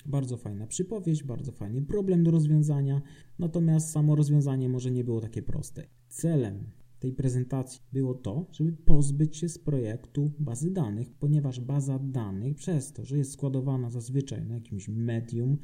Bardzo 0.05 0.37
fajna 0.37 0.67
przypowieść, 0.67 1.23
bardzo 1.23 1.51
fajny 1.51 1.81
problem 1.81 2.23
do 2.23 2.31
rozwiązania, 2.31 3.01
natomiast 3.39 3.89
samo 3.91 4.15
rozwiązanie 4.15 4.69
może 4.69 4.91
nie 4.91 5.03
było 5.03 5.21
takie 5.21 5.41
proste. 5.41 5.87
Celem 6.09 6.71
tej 6.99 7.13
prezentacji 7.13 7.81
było 7.93 8.13
to, 8.13 8.47
żeby 8.51 8.71
pozbyć 8.71 9.37
się 9.37 9.49
z 9.49 9.59
projektu 9.59 10.31
bazy 10.39 10.71
danych, 10.71 11.13
ponieważ 11.13 11.59
baza 11.59 11.99
danych, 11.99 12.55
przez 12.55 12.93
to, 12.93 13.05
że 13.05 13.17
jest 13.17 13.31
składowana 13.31 13.89
zazwyczaj 13.89 14.45
na 14.45 14.55
jakimś 14.55 14.89
medium, 14.89 15.57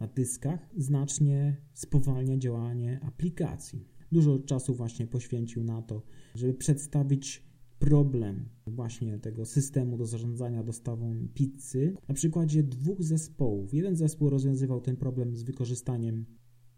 na 0.00 0.06
dyskach, 0.06 0.68
znacznie 0.76 1.56
spowalnia 1.74 2.36
działanie 2.36 3.00
aplikacji. 3.02 3.88
Dużo 4.12 4.38
czasu 4.38 4.74
właśnie 4.74 5.06
poświęcił 5.06 5.64
na 5.64 5.82
to, 5.82 6.02
żeby 6.34 6.54
przedstawić 6.54 7.50
problem 7.78 8.48
właśnie 8.66 9.18
tego 9.18 9.44
systemu 9.44 9.96
do 9.96 10.06
zarządzania 10.06 10.62
dostawą 10.62 11.28
pizzy 11.34 11.94
na 12.08 12.14
przykładzie 12.14 12.62
dwóch 12.62 13.02
zespołów. 13.02 13.74
Jeden 13.74 13.96
zespół 13.96 14.30
rozwiązywał 14.30 14.80
ten 14.80 14.96
problem 14.96 15.36
z 15.36 15.42
wykorzystaniem 15.42 16.26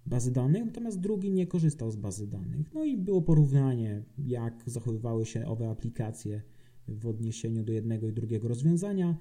bazy 0.06 0.32
danych, 0.32 0.64
natomiast 0.64 1.00
drugi 1.00 1.30
nie 1.30 1.46
korzystał 1.46 1.90
z 1.90 1.96
bazy 1.96 2.26
danych. 2.26 2.74
No 2.74 2.84
i 2.84 2.96
było 2.96 3.22
porównanie, 3.22 4.02
jak 4.18 4.62
zachowywały 4.66 5.26
się 5.26 5.46
owe 5.46 5.70
aplikacje 5.70 6.42
w 6.88 7.06
odniesieniu 7.06 7.62
do 7.64 7.72
jednego 7.72 8.08
i 8.08 8.12
drugiego 8.12 8.48
rozwiązania, 8.48 9.16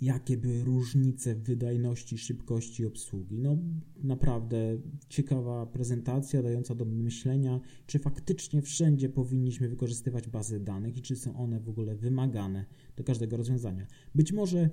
jakie 0.00 0.36
były 0.36 0.64
różnice 0.64 1.34
w 1.34 1.42
wydajności, 1.42 2.18
szybkości 2.18 2.86
obsługi. 2.86 3.38
No 3.38 3.58
naprawdę 4.02 4.78
ciekawa 5.08 5.66
prezentacja, 5.66 6.42
dająca 6.42 6.74
do 6.74 6.84
myślenia, 6.84 7.60
czy 7.86 7.98
faktycznie 7.98 8.62
wszędzie 8.62 9.08
powinniśmy 9.08 9.68
wykorzystywać 9.68 10.28
bazy 10.28 10.60
danych 10.60 10.96
i 10.96 11.02
czy 11.02 11.16
są 11.16 11.36
one 11.36 11.60
w 11.60 11.68
ogóle 11.68 11.96
wymagane 11.96 12.64
do 12.96 13.04
każdego 13.04 13.36
rozwiązania. 13.36 13.86
Być 14.14 14.32
może 14.32 14.70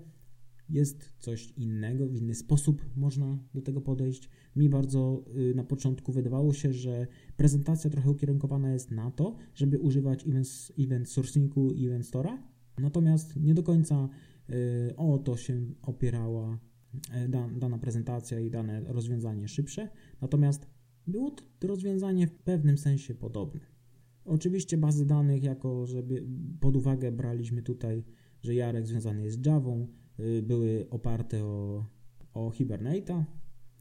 jest 0.69 1.13
coś 1.19 1.51
innego, 1.51 2.07
w 2.07 2.15
inny 2.15 2.35
sposób 2.35 2.85
można 2.95 3.39
do 3.53 3.61
tego 3.61 3.81
podejść. 3.81 4.29
Mi 4.55 4.69
bardzo 4.69 5.25
y, 5.51 5.55
na 5.55 5.63
początku 5.63 6.11
wydawało 6.11 6.53
się, 6.53 6.73
że 6.73 7.07
prezentacja 7.37 7.89
trochę 7.89 8.11
ukierunkowana 8.11 8.73
jest 8.73 8.91
na 8.91 9.11
to, 9.11 9.35
żeby 9.55 9.79
używać 9.79 10.27
event, 10.27 10.47
event 10.79 11.09
sourcingu 11.09 11.73
i 11.73 11.87
event 11.87 12.05
store'a, 12.05 12.37
natomiast 12.77 13.35
nie 13.35 13.53
do 13.53 13.63
końca 13.63 14.09
y, 14.49 14.95
o 14.95 15.17
to 15.17 15.37
się 15.37 15.65
opierała 15.81 16.59
e, 17.11 17.27
dana 17.59 17.77
prezentacja 17.77 18.39
i 18.39 18.49
dane 18.49 18.81
rozwiązanie 18.81 19.47
szybsze, 19.47 19.89
natomiast 20.21 20.67
było 21.07 21.31
to 21.31 21.67
rozwiązanie 21.67 22.27
w 22.27 22.35
pewnym 22.35 22.77
sensie 22.77 23.15
podobne. 23.15 23.61
Oczywiście 24.25 24.77
bazy 24.77 25.05
danych, 25.05 25.43
jako 25.43 25.85
żeby 25.85 26.27
pod 26.59 26.75
uwagę 26.75 27.11
braliśmy 27.11 27.61
tutaj, 27.61 28.03
że 28.41 28.55
Jarek 28.55 28.87
związany 28.87 29.23
jest 29.23 29.43
z 29.43 29.45
Javą, 29.45 29.87
Y, 29.87 30.08
były 30.43 30.87
oparte 30.89 31.45
o, 31.45 31.85
o 32.33 32.49
Hibernate'a. 32.49 33.23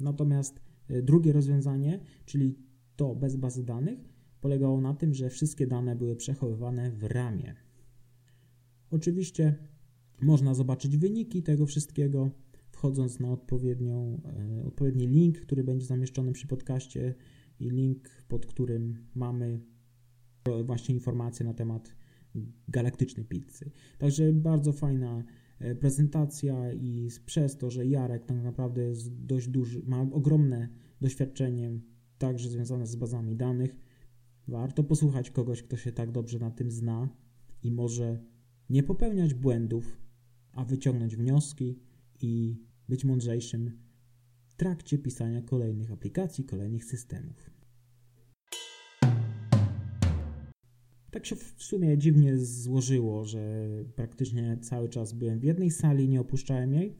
Natomiast 0.01 0.61
y, 0.91 1.03
drugie 1.03 1.33
rozwiązanie, 1.33 2.01
czyli 2.25 2.59
to 2.97 3.15
bez 3.15 3.37
bazy 3.37 3.65
danych, 3.65 3.99
polegało 4.41 4.81
na 4.81 4.95
tym, 4.95 5.15
że 5.15 5.31
wszystkie 5.31 5.67
dane 5.67 5.97
były 5.97 6.17
przechowywane 6.17 6.91
w 6.91 7.05
ramie. 7.05 7.55
Oczywiście 8.91 9.55
można 10.21 10.55
zobaczyć 10.55 10.97
wyniki 10.97 11.43
tego 11.43 11.67
wszystkiego, 11.67 12.31
wchodząc 12.71 13.21
na 13.21 13.33
odpowiednią, 13.33 14.21
e, 14.61 14.65
odpowiedni 14.65 15.07
link, 15.07 15.41
który 15.41 15.65
będzie 15.65 15.87
zamieszczony 15.87 16.33
przy 16.33 16.47
podcaście 16.47 17.15
i 17.61 17.71
link, 17.71 18.09
pod 18.29 18.47
którym 18.47 19.07
mamy 19.15 19.61
właśnie 20.65 20.95
informacje 20.95 21.47
na 21.47 21.55
temat 21.55 21.97
galaktycznej 22.69 23.27
pizzy. 23.27 23.71
Także 23.99 24.33
bardzo 24.33 24.73
fajna 24.73 25.25
prezentacja 25.81 26.73
i 26.73 27.09
przez 27.27 27.57
to, 27.57 27.71
że 27.71 27.87
Jarek 27.87 28.25
tak 28.25 28.43
naprawdę 28.43 28.83
jest 28.83 29.25
dość 29.25 29.49
duży, 29.49 29.83
ma 29.87 30.01
ogromne 30.01 30.69
doświadczenie 31.01 31.81
także 32.19 32.51
związane 32.51 32.87
z 32.87 32.97
bazami 32.97 33.37
danych, 33.37 33.77
warto 34.49 34.85
posłuchać 34.85 35.31
kogoś, 35.31 35.63
kto 35.63 35.77
się 35.77 35.93
tak 35.93 36.13
dobrze 36.13 36.39
na 36.39 36.51
tym 36.51 36.71
zna 36.71 37.09
i 37.63 37.71
może 37.71 38.19
nie 38.71 38.83
popełniać 38.83 39.35
błędów, 39.35 40.01
a 40.53 40.65
wyciągnąć 40.65 41.17
wnioski 41.17 41.79
i 42.21 42.63
być 42.89 43.05
mądrzejszym 43.05 43.71
w 44.47 44.55
trakcie 44.55 44.99
pisania 44.99 45.43
kolejnych 45.43 45.93
aplikacji, 45.93 46.45
kolejnych 46.45 46.85
systemów. 46.85 47.58
Tak 51.11 51.27
się 51.27 51.37
w 51.37 51.63
sumie 51.63 51.99
dziwnie 51.99 52.39
złożyło, 52.39 53.25
że 53.25 53.69
praktycznie 53.97 54.59
cały 54.61 54.89
czas 54.89 55.13
byłem 55.13 55.41
w 55.41 55.45
jednej 55.45 55.71
sali, 55.71 56.09
nie 56.09 56.21
opuszczałem 56.21 56.73
jej. 56.73 56.97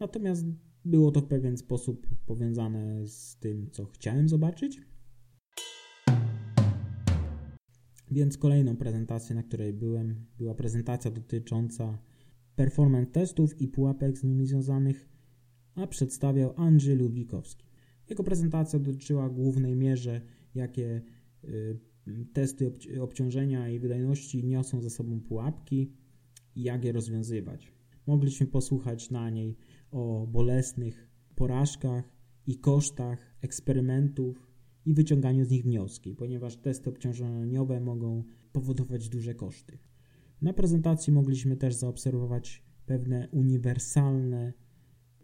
Natomiast 0.00 0.44
było 0.84 1.10
to 1.10 1.20
w 1.20 1.26
pewien 1.26 1.56
sposób 1.56 2.06
powiązane 2.26 3.06
z 3.06 3.36
tym, 3.36 3.70
co 3.70 3.86
chciałem 3.86 4.28
zobaczyć. 4.28 4.80
Więc 8.10 8.38
kolejną 8.38 8.76
prezentacją, 8.76 9.36
na 9.36 9.42
której 9.42 9.72
byłem, 9.72 10.26
była 10.38 10.54
prezentacja 10.54 11.10
dotycząca 11.10 11.98
performance 12.56 13.10
testów 13.10 13.60
i 13.60 13.68
pułapek 13.68 14.18
z 14.18 14.24
nimi 14.24 14.46
związanych, 14.46 15.08
a 15.74 15.86
przedstawiał 15.86 16.54
Andrzej 16.56 16.96
Ludwikowski. 16.96 17.66
Jego 18.10 18.24
prezentacja 18.24 18.78
dotyczyła 18.78 19.30
głównej 19.30 19.76
mierze, 19.76 20.20
jakie 20.54 21.02
y, 21.44 21.89
testy 22.32 22.72
obciążenia 23.00 23.68
i 23.68 23.78
wydajności 23.78 24.44
niosą 24.44 24.82
ze 24.82 24.90
sobą 24.90 25.20
pułapki 25.20 25.92
i 26.56 26.62
jak 26.62 26.84
je 26.84 26.92
rozwiązywać. 26.92 27.72
Mogliśmy 28.06 28.46
posłuchać 28.46 29.10
na 29.10 29.30
niej 29.30 29.56
o 29.90 30.26
bolesnych 30.26 31.10
porażkach 31.34 32.12
i 32.46 32.58
kosztach 32.58 33.36
eksperymentów 33.42 34.50
i 34.86 34.94
wyciąganiu 34.94 35.44
z 35.44 35.50
nich 35.50 35.64
wnioski, 35.64 36.14
ponieważ 36.14 36.56
testy 36.56 36.90
obciążeniowe 36.90 37.80
mogą 37.80 38.24
powodować 38.52 39.08
duże 39.08 39.34
koszty. 39.34 39.78
Na 40.42 40.52
prezentacji 40.52 41.12
mogliśmy 41.12 41.56
też 41.56 41.74
zaobserwować 41.74 42.62
pewne 42.86 43.28
uniwersalne 43.32 44.52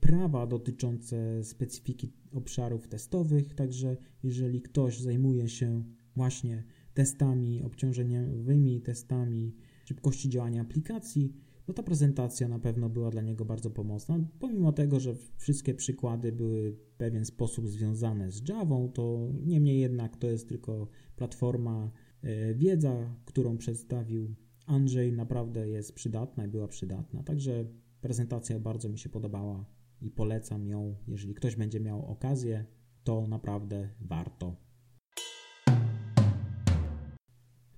prawa 0.01 0.47
dotyczące 0.47 1.45
specyfiki 1.45 2.13
obszarów 2.33 2.89
testowych, 2.89 3.55
także 3.55 3.97
jeżeli 4.23 4.63
ktoś 4.63 5.01
zajmuje 5.01 5.49
się 5.49 5.85
właśnie 6.17 6.65
testami 6.95 7.63
obciążeniowymi, 7.63 8.81
testami 8.81 9.55
szybkości 9.85 10.29
działania 10.29 10.63
aplikacji, 10.63 11.33
no 11.69 11.75
ta 11.75 11.83
prezentacja 11.83 12.49
na 12.49 12.59
pewno 12.59 12.89
była 12.89 13.11
dla 13.11 13.23
niego 13.23 13.45
bardzo 13.45 13.71
pomocna. 13.71 14.19
Pomimo 14.39 14.73
tego, 14.73 15.01
że 15.01 15.15
wszystkie 15.37 15.75
przykłady 15.75 16.33
były 16.33 16.73
w 16.73 16.93
pewien 16.97 17.25
sposób 17.25 17.69
związane 17.69 18.31
z 18.31 18.49
Javą, 18.49 18.93
to 18.95 19.29
niemniej 19.45 19.81
jednak 19.81 20.17
to 20.17 20.27
jest 20.27 20.49
tylko 20.49 20.89
platforma, 21.17 21.91
e, 22.23 22.55
wiedza, 22.55 23.15
którą 23.25 23.59
przedstawił 23.59 24.35
Andrzej, 24.67 25.13
naprawdę 25.13 25.69
jest 25.69 25.95
przydatna 25.95 26.45
i 26.45 26.49
była 26.49 26.69
przydatna. 26.69 27.23
Także 27.23 27.65
prezentacja 28.01 28.61
bardzo 28.61 28.89
mi 28.89 28.99
się 28.99 29.09
podobała 29.09 29.65
i 30.01 30.11
polecam 30.11 30.67
ją. 30.67 30.97
Jeżeli 31.09 31.35
ktoś 31.35 31.57
będzie 31.57 31.81
miał 31.81 32.07
okazję, 32.07 32.65
to 33.05 33.27
naprawdę 33.27 33.89
warto. 34.01 34.66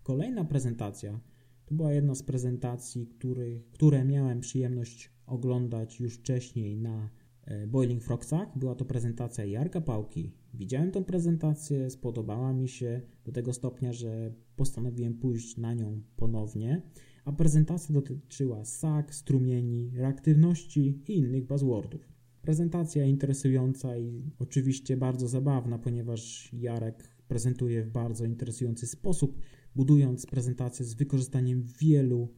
Kolejna 0.08 0.44
prezentacja 0.44 1.20
to 1.66 1.74
była 1.74 1.92
jedna 1.92 2.14
z 2.14 2.22
prezentacji, 2.22 3.06
który, 3.06 3.62
które 3.70 4.04
miałem 4.04 4.40
przyjemność 4.40 5.10
oglądać 5.26 6.00
już 6.00 6.14
wcześniej 6.14 6.76
na 6.76 7.10
e, 7.44 7.66
Boiling 7.66 8.02
Frogsach. 8.02 8.58
Była 8.58 8.74
to 8.74 8.84
prezentacja 8.84 9.44
Jarka 9.44 9.80
Pałki. 9.80 10.32
Widziałem 10.54 10.90
tą 10.90 11.04
prezentację, 11.04 11.90
spodobała 11.90 12.52
mi 12.52 12.68
się 12.68 13.00
do 13.24 13.32
tego 13.32 13.52
stopnia, 13.52 13.92
że 13.92 14.32
postanowiłem 14.56 15.14
pójść 15.14 15.56
na 15.56 15.74
nią 15.74 16.02
ponownie, 16.16 16.82
a 17.24 17.32
prezentacja 17.32 17.94
dotyczyła 17.94 18.64
SAC, 18.64 19.14
strumieni, 19.14 19.90
reaktywności 19.94 21.02
i 21.08 21.18
innych 21.18 21.46
buzzwordów. 21.46 22.08
Prezentacja 22.42 23.04
interesująca 23.04 23.98
i 23.98 24.30
oczywiście 24.38 24.96
bardzo 24.96 25.28
zabawna, 25.28 25.78
ponieważ 25.78 26.52
Jarek 26.52 27.08
prezentuje 27.28 27.84
w 27.84 27.90
bardzo 27.90 28.24
interesujący 28.24 28.86
sposób 28.86 29.38
budując 29.78 30.26
prezentację 30.26 30.84
z 30.84 30.94
wykorzystaniem 30.94 31.62
wielu 31.80 32.28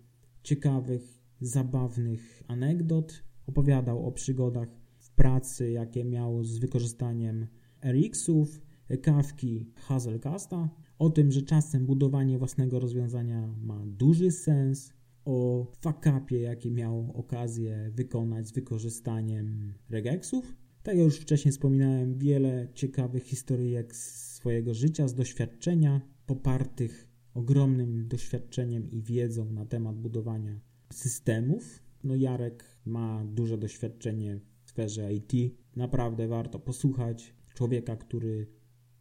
ciekawych, 0.43 1.23
zabawnych 1.41 2.43
anegdot. 2.49 3.23
Opowiadał 3.47 4.07
o 4.07 4.13
przygodach 4.13 4.69
w 4.99 5.11
pracy, 5.11 5.71
jakie 5.71 6.05
miał 6.05 6.45
z 6.45 6.59
wykorzystaniem 6.59 7.47
RX-ów, 7.85 8.63
kawki 9.03 9.67
Hazelcasta, 9.77 10.71
o 10.99 11.11
tym, 11.11 11.33
że 11.33 11.43
czasem 11.43 11.87
budowanie 11.87 12.39
własnego 12.39 12.81
rozwiązania 12.81 13.55
ma 13.63 13.87
duży 13.87 14.31
sens, 14.31 14.93
o 15.25 15.67
fakapie, 15.81 16.41
jaki 16.41 16.71
miał 16.71 17.13
okazję 17.15 17.91
wykonać 17.95 18.49
z 18.49 18.53
wykorzystaniem 18.53 19.75
regexów. 19.91 20.55
Tak 20.83 20.97
jak 20.97 21.05
już 21.05 21.17
wcześniej 21.17 21.53
wspominałem, 21.53 22.19
wiele 22.19 22.69
ciekawych 22.75 23.25
historyjek 23.25 23.97
z 23.97 24.35
swojego 24.35 24.75
życia, 24.75 25.09
z 25.09 25.15
doświadczenia, 25.15 26.01
popartych 26.27 27.10
ogromnym 27.35 28.09
doświadczeniem 28.09 28.91
i 28.91 29.03
wiedzą 29.03 29.53
na 29.53 29.67
temat 29.67 29.99
budowania 29.99 30.61
systemów. 30.93 31.83
No 32.05 32.17
Jarek 32.17 32.65
ma 32.85 33.25
duże 33.25 33.59
doświadczenie 33.59 34.41
w 34.65 34.71
sferze 34.71 35.15
IT. 35.15 35.33
Naprawdę 35.77 36.29
warto 36.29 36.59
posłuchać 36.59 37.35
człowieka, 37.55 37.97
który 37.97 38.47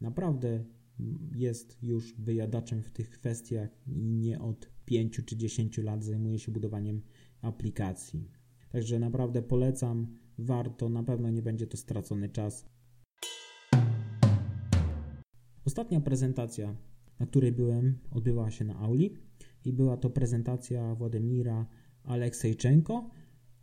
naprawdę 0.00 0.64
jest 1.34 1.82
już 1.82 2.14
wyjadaczem 2.14 2.82
w 2.82 2.90
tych 2.90 3.10
kwestiach 3.10 3.70
i 3.86 4.02
nie 4.02 4.40
od 4.40 4.70
5 4.84 5.20
czy 5.24 5.36
10 5.36 5.78
lat 5.78 6.04
zajmuje 6.04 6.38
się 6.38 6.52
budowaniem 6.52 7.02
aplikacji. 7.42 8.30
Także 8.70 8.98
naprawdę 8.98 9.42
polecam, 9.42 10.16
warto, 10.38 10.88
na 10.88 11.02
pewno 11.02 11.30
nie 11.30 11.42
będzie 11.42 11.66
to 11.66 11.76
stracony 11.76 12.28
czas. 12.28 12.66
Ostatnia 15.64 16.00
prezentacja, 16.00 16.76
na 17.20 17.26
której 17.26 17.52
byłem, 17.52 17.98
odbywała 18.10 18.50
się 18.50 18.64
na 18.64 18.78
Auli 18.78 19.14
i 19.64 19.72
była 19.72 19.96
to 19.96 20.10
prezentacja 20.10 20.94
Władimira 20.94 21.66
Aleksejczenko 22.04 23.10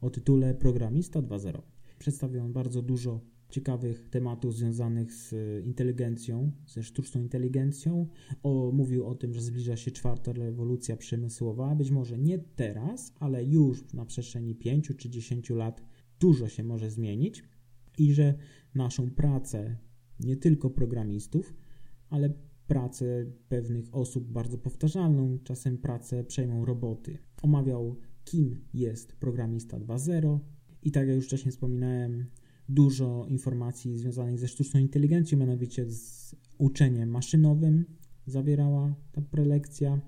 o 0.01 0.09
tytule 0.09 0.55
Programista 0.55 1.21
2.0. 1.21 1.61
Przedstawił 1.99 2.43
on 2.43 2.53
bardzo 2.53 2.81
dużo 2.81 3.21
ciekawych 3.49 4.09
tematów 4.09 4.55
związanych 4.55 5.13
z 5.13 5.35
inteligencją, 5.65 6.51
ze 6.65 6.83
sztuczną 6.83 7.21
inteligencją. 7.21 8.07
O, 8.43 8.71
mówił 8.73 9.05
o 9.07 9.15
tym, 9.15 9.33
że 9.33 9.41
zbliża 9.41 9.77
się 9.77 9.91
czwarta 9.91 10.33
rewolucja 10.33 10.97
przemysłowa. 10.97 11.75
Być 11.75 11.91
może 11.91 12.17
nie 12.17 12.39
teraz, 12.39 13.13
ale 13.19 13.45
już 13.45 13.93
na 13.93 14.05
przestrzeni 14.05 14.55
5 14.55 14.91
czy 14.97 15.09
10 15.09 15.49
lat 15.49 15.83
dużo 16.19 16.49
się 16.49 16.63
może 16.63 16.91
zmienić 16.91 17.43
i 17.97 18.13
że 18.13 18.33
naszą 18.75 19.11
pracę, 19.11 19.77
nie 20.19 20.37
tylko 20.37 20.69
programistów, 20.69 21.53
ale 22.09 22.33
pracę 22.67 23.25
pewnych 23.49 23.95
osób 23.95 24.31
bardzo 24.31 24.57
powtarzalną, 24.57 25.39
czasem 25.43 25.77
pracę 25.77 26.23
przejmą 26.23 26.65
roboty. 26.65 27.17
Omawiał, 27.41 27.95
kim 28.25 28.61
jest 28.73 29.15
programista 29.15 29.79
2.0 29.79 30.39
i 30.83 30.91
tak 30.91 31.07
jak 31.07 31.15
już 31.15 31.25
wcześniej 31.25 31.51
wspominałem, 31.51 32.25
dużo 32.69 33.25
informacji 33.29 33.97
związanych 33.97 34.39
ze 34.39 34.47
sztuczną 34.47 34.79
inteligencją, 34.79 35.37
mianowicie 35.37 35.85
z 35.89 36.35
uczeniem 36.57 37.09
maszynowym 37.09 37.85
zawierała 38.25 38.95
ta 39.11 39.21
prelekcja. 39.21 40.01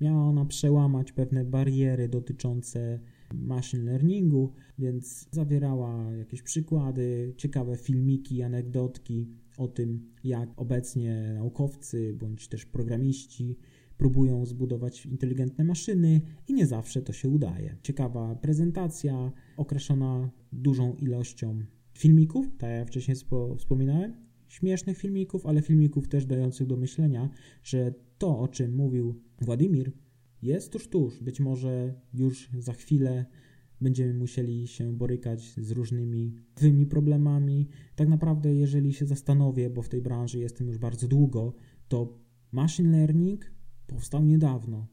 Miała 0.00 0.24
ona 0.24 0.44
przełamać 0.44 1.12
pewne 1.12 1.44
bariery 1.44 2.08
dotyczące 2.08 3.00
machine 3.34 3.84
learningu, 3.84 4.52
więc 4.78 5.28
zawierała 5.30 6.12
jakieś 6.12 6.42
przykłady, 6.42 7.34
ciekawe 7.36 7.76
filmiki, 7.76 8.42
anegdotki 8.42 9.28
o 9.56 9.68
tym, 9.68 10.12
jak 10.24 10.50
obecnie 10.56 11.32
naukowcy 11.34 12.14
bądź 12.14 12.48
też 12.48 12.66
programiści 12.66 13.58
próbują 13.96 14.46
zbudować 14.46 15.06
inteligentne 15.06 15.64
maszyny 15.64 16.20
i 16.48 16.54
nie 16.54 16.66
zawsze 16.66 17.02
to 17.02 17.12
się 17.12 17.28
udaje. 17.28 17.76
Ciekawa 17.82 18.34
prezentacja, 18.34 19.32
określona 19.56 20.30
dużą 20.52 20.94
ilością 20.94 21.64
filmików, 21.98 22.46
tak 22.58 22.70
jak 22.70 22.88
wcześniej 22.88 23.16
wspominałem, 23.58 24.14
śmiesznych 24.48 24.98
filmików, 24.98 25.46
ale 25.46 25.62
filmików 25.62 26.08
też 26.08 26.26
dających 26.26 26.66
do 26.66 26.76
myślenia, 26.76 27.30
że 27.62 27.94
to, 28.18 28.38
o 28.38 28.48
czym 28.48 28.74
mówił 28.74 29.20
Władimir, 29.40 29.92
jest 30.42 30.72
tuż, 30.72 30.88
tuż. 30.88 31.22
Być 31.22 31.40
może 31.40 31.94
już 32.14 32.50
za 32.58 32.72
chwilę 32.72 33.26
będziemy 33.80 34.14
musieli 34.14 34.66
się 34.66 34.92
borykać 34.92 35.54
z 35.56 35.70
różnymi 35.70 36.34
nowymi 36.56 36.86
problemami. 36.86 37.68
Tak 37.96 38.08
naprawdę, 38.08 38.54
jeżeli 38.54 38.92
się 38.92 39.06
zastanowię, 39.06 39.70
bo 39.70 39.82
w 39.82 39.88
tej 39.88 40.02
branży 40.02 40.38
jestem 40.38 40.66
już 40.66 40.78
bardzo 40.78 41.08
długo, 41.08 41.54
to 41.88 42.18
machine 42.52 42.90
learning 42.90 43.52
powstał 43.86 44.24
niedawno. 44.24 44.86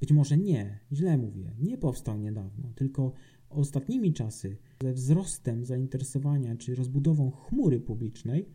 Być 0.00 0.12
może 0.12 0.38
nie, 0.38 0.80
źle 0.92 1.18
mówię, 1.18 1.54
nie 1.58 1.78
powstał 1.78 2.18
niedawno, 2.18 2.72
tylko 2.74 3.12
ostatnimi 3.50 4.12
czasy, 4.12 4.56
ze 4.82 4.92
wzrostem 4.92 5.64
zainteresowania 5.64 6.56
czy 6.56 6.74
rozbudową 6.74 7.30
chmury 7.30 7.80
publicznej, 7.80 8.48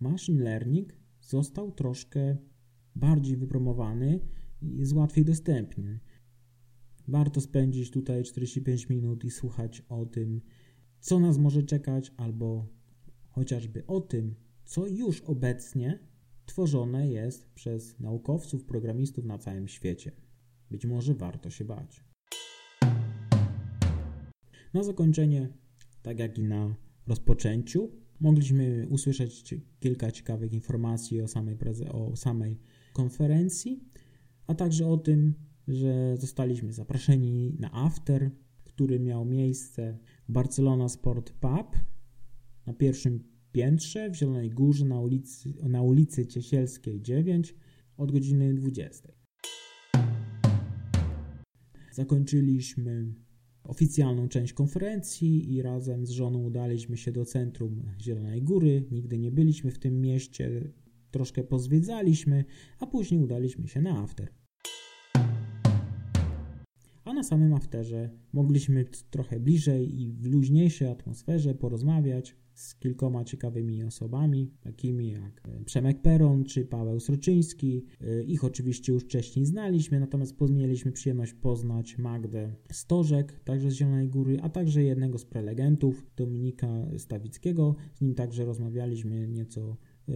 machine 0.00 0.44
learning 0.44 0.92
został 1.20 1.72
troszkę 1.72 2.36
bardziej 2.96 3.36
wypromowany 3.36 4.20
i 4.62 4.76
jest 4.76 4.92
łatwiej 4.92 5.24
dostępny. 5.24 6.00
Warto 7.08 7.40
spędzić 7.40 7.90
tutaj 7.90 8.22
45 8.22 8.88
minut 8.88 9.24
i 9.24 9.30
słuchać 9.30 9.82
o 9.88 10.06
tym, 10.06 10.40
co 11.00 11.20
nas 11.20 11.38
może 11.38 11.62
czekać, 11.62 12.12
albo 12.16 12.66
chociażby 13.30 13.86
o 13.86 14.00
tym, 14.00 14.34
co 14.64 14.86
już 14.86 15.20
obecnie 15.20 15.98
tworzone 16.46 17.08
jest 17.08 17.50
przez 17.54 18.00
naukowców, 18.00 18.64
programistów 18.64 19.24
na 19.24 19.38
całym 19.38 19.68
świecie. 19.68 20.12
Być 20.70 20.86
może 20.86 21.14
warto 21.14 21.50
się 21.50 21.64
bać. 21.64 22.04
Na 24.74 24.82
zakończenie, 24.82 25.48
tak 26.02 26.18
jak 26.18 26.38
i 26.38 26.42
na 26.42 26.74
rozpoczęciu, 27.06 27.90
mogliśmy 28.20 28.86
usłyszeć 28.90 29.54
kilka 29.80 30.10
ciekawych 30.10 30.52
informacji 30.52 31.20
o 31.20 31.28
samej, 31.28 31.56
o 31.90 32.16
samej 32.16 32.58
konferencji, 32.92 33.84
a 34.46 34.54
także 34.54 34.86
o 34.86 34.96
tym, 34.96 35.34
że 35.72 36.16
zostaliśmy 36.16 36.72
zaproszeni 36.72 37.56
na 37.58 37.72
after, 37.72 38.30
który 38.64 39.00
miał 39.00 39.24
miejsce 39.24 39.98
w 40.28 40.32
Barcelona 40.32 40.88
Sport 40.88 41.32
Pub 41.32 41.76
na 42.66 42.72
pierwszym 42.72 43.24
piętrze 43.52 44.10
w 44.10 44.14
Zielonej 44.14 44.50
Górze 44.50 44.84
na 44.84 45.00
ulicy, 45.00 45.54
na 45.68 45.82
ulicy 45.82 46.26
Ciesielskiej 46.26 47.02
9 47.02 47.54
od 47.96 48.12
godziny 48.12 48.54
20. 48.54 49.08
Zakończyliśmy 51.92 53.14
oficjalną 53.64 54.28
część 54.28 54.52
konferencji 54.52 55.54
i 55.54 55.62
razem 55.62 56.06
z 56.06 56.10
żoną 56.10 56.44
udaliśmy 56.44 56.96
się 56.96 57.12
do 57.12 57.24
centrum 57.24 57.82
Zielonej 58.00 58.42
Góry. 58.42 58.84
Nigdy 58.90 59.18
nie 59.18 59.32
byliśmy 59.32 59.70
w 59.70 59.78
tym 59.78 60.00
mieście, 60.00 60.72
troszkę 61.10 61.44
pozwiedzaliśmy, 61.44 62.44
a 62.78 62.86
później 62.86 63.20
udaliśmy 63.20 63.68
się 63.68 63.82
na 63.82 64.02
after. 64.02 64.41
Na 67.14 67.22
samym 67.22 67.54
afterze 67.54 68.10
mogliśmy 68.32 68.84
trochę 69.10 69.40
bliżej 69.40 70.00
i 70.00 70.12
w 70.12 70.26
luźniejszej 70.26 70.88
atmosferze 70.88 71.54
porozmawiać 71.54 72.36
z 72.54 72.74
kilkoma 72.74 73.24
ciekawymi 73.24 73.84
osobami, 73.84 74.50
takimi 74.60 75.08
jak 75.10 75.48
e, 75.48 75.64
Przemek 75.64 76.02
Peron 76.02 76.44
czy 76.44 76.64
Paweł 76.64 77.00
Sroczyński. 77.00 77.84
E, 78.00 78.22
ich 78.22 78.44
oczywiście 78.44 78.92
już 78.92 79.02
wcześniej 79.02 79.46
znaliśmy, 79.46 80.00
natomiast 80.00 80.40
mieliśmy 80.50 80.92
przyjemność 80.92 81.32
poznać 81.32 81.98
Magdę 81.98 82.54
Stożek, 82.72 83.40
także 83.44 83.70
z 83.70 83.74
Zielonej 83.74 84.08
Góry, 84.08 84.38
a 84.42 84.48
także 84.48 84.82
jednego 84.82 85.18
z 85.18 85.24
prelegentów, 85.24 86.06
Dominika 86.16 86.68
Stawickiego. 86.98 87.76
Z 87.94 88.00
nim 88.00 88.14
także 88.14 88.44
rozmawialiśmy 88.44 89.28
nieco 89.28 89.76
e, 90.08 90.12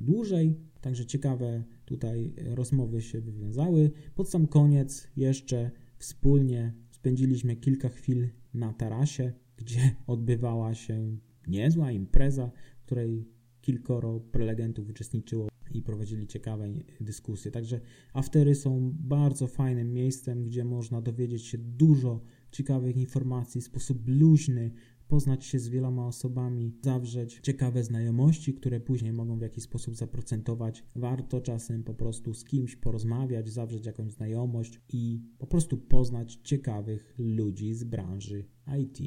dłużej, 0.00 0.56
także 0.80 1.06
ciekawe 1.06 1.64
tutaj 1.84 2.34
rozmowy 2.54 3.02
się 3.02 3.20
wywiązały. 3.20 3.90
Pod 4.14 4.28
sam 4.28 4.46
koniec 4.46 5.08
jeszcze 5.16 5.70
wspólnie 5.98 6.74
spędziliśmy 6.90 7.56
kilka 7.56 7.88
chwil 7.88 8.28
na 8.54 8.72
tarasie, 8.72 9.32
gdzie 9.56 9.80
odbywała 10.06 10.74
się 10.74 11.16
niezła 11.46 11.92
impreza, 11.92 12.50
w 12.78 12.86
której 12.86 13.28
kilkoro 13.60 14.20
prelegentów 14.20 14.88
uczestniczyło 14.88 15.48
i 15.74 15.82
prowadzili 15.82 16.26
ciekawe 16.26 16.68
dyskusje. 17.00 17.50
Także 17.50 17.80
aftery 18.12 18.54
są 18.54 18.92
bardzo 18.94 19.46
fajnym 19.46 19.92
miejscem, 19.92 20.44
gdzie 20.44 20.64
można 20.64 21.00
dowiedzieć 21.00 21.46
się 21.46 21.58
dużo 21.58 22.20
ciekawych 22.50 22.96
informacji 22.96 23.60
w 23.60 23.64
sposób 23.64 24.02
luźny, 24.06 24.72
poznać 25.08 25.44
się 25.44 25.58
z 25.58 25.68
wieloma 25.68 26.06
osobami, 26.06 26.72
zawrzeć 26.82 27.40
ciekawe 27.42 27.84
znajomości, 27.84 28.54
które 28.54 28.80
później 28.80 29.12
mogą 29.12 29.38
w 29.38 29.42
jakiś 29.42 29.64
sposób 29.64 29.96
zaprocentować. 29.96 30.84
Warto 30.96 31.40
czasem 31.40 31.84
po 31.84 31.94
prostu 31.94 32.34
z 32.34 32.44
kimś 32.44 32.76
porozmawiać, 32.76 33.48
zawrzeć 33.48 33.86
jakąś 33.86 34.12
znajomość 34.12 34.80
i 34.92 35.20
po 35.38 35.46
prostu 35.46 35.78
poznać 35.78 36.34
ciekawych 36.42 37.14
ludzi 37.18 37.74
z 37.74 37.84
branży 37.84 38.44
IT. 38.80 38.98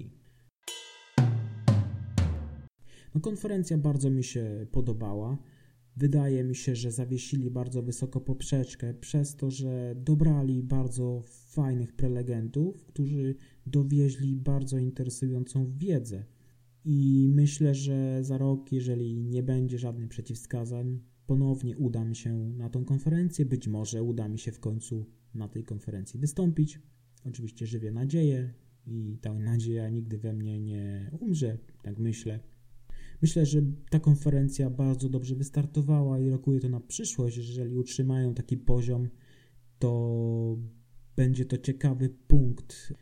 No, 3.16 3.22
konferencja 3.22 3.78
bardzo 3.78 4.10
mi 4.10 4.24
się 4.24 4.68
podobała. 4.72 5.38
Wydaje 5.98 6.44
mi 6.44 6.56
się, 6.56 6.76
że 6.76 6.92
zawiesili 6.92 7.52
bardzo 7.52 7.82
wysoko 7.82 8.22
poprzeczkę 8.22 8.94
przez 8.94 9.36
to, 9.36 9.52
że 9.52 9.96
dobrali 9.98 10.64
bardzo 10.64 11.24
fajnych 11.26 11.94
prelegentów, 11.94 12.86
którzy 12.86 13.36
dowieźli 13.72 14.36
bardzo 14.36 14.78
interesującą 14.78 15.74
wiedzę. 15.78 16.26
I 16.86 17.30
myślę, 17.34 17.76
że 17.76 18.24
za 18.24 18.38
rok, 18.38 18.72
jeżeli 18.72 19.18
nie 19.18 19.44
będzie 19.44 19.78
żadnych 19.78 20.10
przeciwwskazań, 20.10 21.00
ponownie 21.28 21.78
uda 21.78 22.04
mi 22.04 22.16
się 22.16 22.50
na 22.50 22.70
tą 22.70 22.86
konferencję. 22.86 23.46
Być 23.46 23.68
może 23.68 24.04
uda 24.04 24.28
mi 24.28 24.40
się 24.40 24.52
w 24.52 24.60
końcu 24.60 25.06
na 25.34 25.48
tej 25.48 25.64
konferencji 25.64 26.20
wystąpić. 26.20 26.80
Oczywiście 27.26 27.68
żywię 27.68 27.92
nadzieję 27.92 28.54
i 28.88 29.18
ta 29.22 29.34
nadzieja 29.34 29.90
nigdy 29.90 30.18
we 30.18 30.34
mnie 30.34 30.60
nie 30.60 31.12
umrze, 31.20 31.58
tak 31.84 32.00
myślę. 32.00 32.40
Myślę, 33.22 33.46
że 33.46 33.62
ta 33.90 34.00
konferencja 34.00 34.70
bardzo 34.70 35.10
dobrze 35.10 35.36
wystartowała 35.36 36.20
i 36.20 36.30
rokuje 36.30 36.60
to 36.60 36.70
na 36.70 36.80
przyszłość. 36.80 37.38
Jeżeli 37.38 37.76
utrzymają 37.76 38.34
taki 38.34 38.58
poziom, 38.58 39.10
to 39.80 40.58
będzie 41.16 41.46
to 41.46 41.58
ciekawy 41.58 42.10
punkt, 42.28 42.94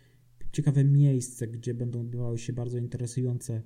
ciekawe 0.58 0.84
miejsce, 0.84 1.48
gdzie 1.48 1.74
będą 1.74 2.00
odbywały 2.00 2.38
się 2.38 2.54
bardzo 2.54 2.78
interesujące 2.78 3.62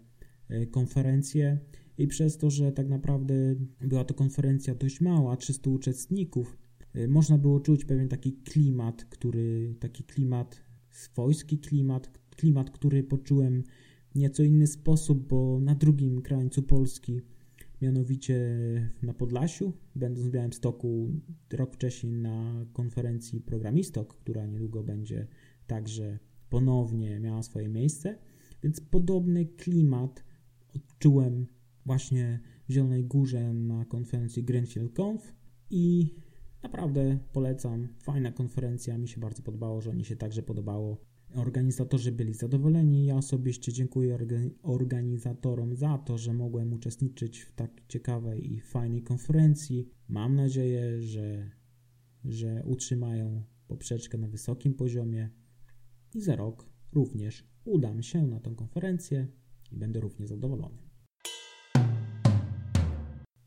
e, 0.49 0.65
konferencje. 0.65 1.59
I 1.97 2.07
przez 2.07 2.37
to, 2.37 2.49
że 2.49 2.71
tak 2.71 2.89
naprawdę 2.89 3.55
była 3.81 4.03
to 4.03 4.13
konferencja 4.13 4.75
dość 4.75 5.01
mała, 5.01 5.37
300 5.37 5.69
uczestników, 5.69 6.57
e, 6.93 7.07
można 7.07 7.37
było 7.37 7.59
czuć 7.59 7.85
pewien 7.85 8.09
taki 8.09 8.33
klimat, 8.33 9.05
który, 9.05 9.75
taki 9.79 10.03
klimat, 10.03 10.63
swojski 10.89 11.59
klimat, 11.59 12.19
klimat, 12.35 12.71
który 12.71 13.03
poczułem 13.03 13.63
nieco 14.15 14.43
inny 14.43 14.67
sposób, 14.67 15.27
bo 15.27 15.59
na 15.59 15.75
drugim 15.75 16.21
krańcu 16.21 16.63
Polski, 16.63 17.21
mianowicie 17.81 18.39
na 19.01 19.13
Podlasiu, 19.13 19.73
będąc 19.95 20.27
w 20.27 20.31
Białymstoku 20.31 21.09
rok 21.53 21.73
wcześniej 21.75 22.13
na 22.13 22.65
konferencji 22.73 23.41
Programistok, 23.41 24.17
która 24.17 24.45
niedługo 24.45 24.83
będzie 24.83 25.27
także 25.67 26.19
ponownie 26.51 27.19
miała 27.19 27.43
swoje 27.43 27.69
miejsce, 27.69 28.17
więc 28.63 28.81
podobny 28.81 29.45
klimat 29.45 30.23
odczułem 30.75 31.47
właśnie 31.85 32.39
w 32.69 32.73
Zielonej 32.73 33.05
Górze 33.05 33.53
na 33.53 33.85
konferencji 33.85 34.43
Greenfield 34.43 34.93
Conf 34.93 35.33
i 35.69 36.15
naprawdę 36.63 37.19
polecam. 37.33 37.87
Fajna 37.99 38.31
konferencja, 38.31 38.97
mi 38.97 39.07
się 39.07 39.21
bardzo 39.21 39.43
podobało, 39.43 39.81
że 39.81 39.89
oni 39.89 40.05
się 40.05 40.15
także 40.15 40.43
podobało. 40.43 40.97
Organizatorzy 41.35 42.11
byli 42.11 42.33
zadowoleni. 42.33 43.05
Ja 43.05 43.15
osobiście 43.15 43.73
dziękuję 43.73 44.17
organizatorom 44.63 45.75
za 45.75 45.97
to, 45.97 46.17
że 46.17 46.33
mogłem 46.33 46.73
uczestniczyć 46.73 47.39
w 47.39 47.51
tak 47.51 47.81
ciekawej 47.87 48.53
i 48.53 48.59
fajnej 48.61 49.03
konferencji. 49.03 49.89
Mam 50.07 50.35
nadzieję, 50.35 51.01
że, 51.01 51.51
że 52.25 52.63
utrzymają 52.65 53.43
poprzeczkę 53.67 54.17
na 54.17 54.27
wysokim 54.27 54.73
poziomie 54.73 55.29
i 56.15 56.21
za 56.21 56.35
rok 56.35 56.65
również 56.93 57.47
udam 57.65 58.03
się 58.03 58.27
na 58.27 58.39
tę 58.39 58.55
konferencję 58.55 59.27
i 59.71 59.77
będę 59.77 59.99
równie 59.99 60.27
zadowolony. 60.27 60.77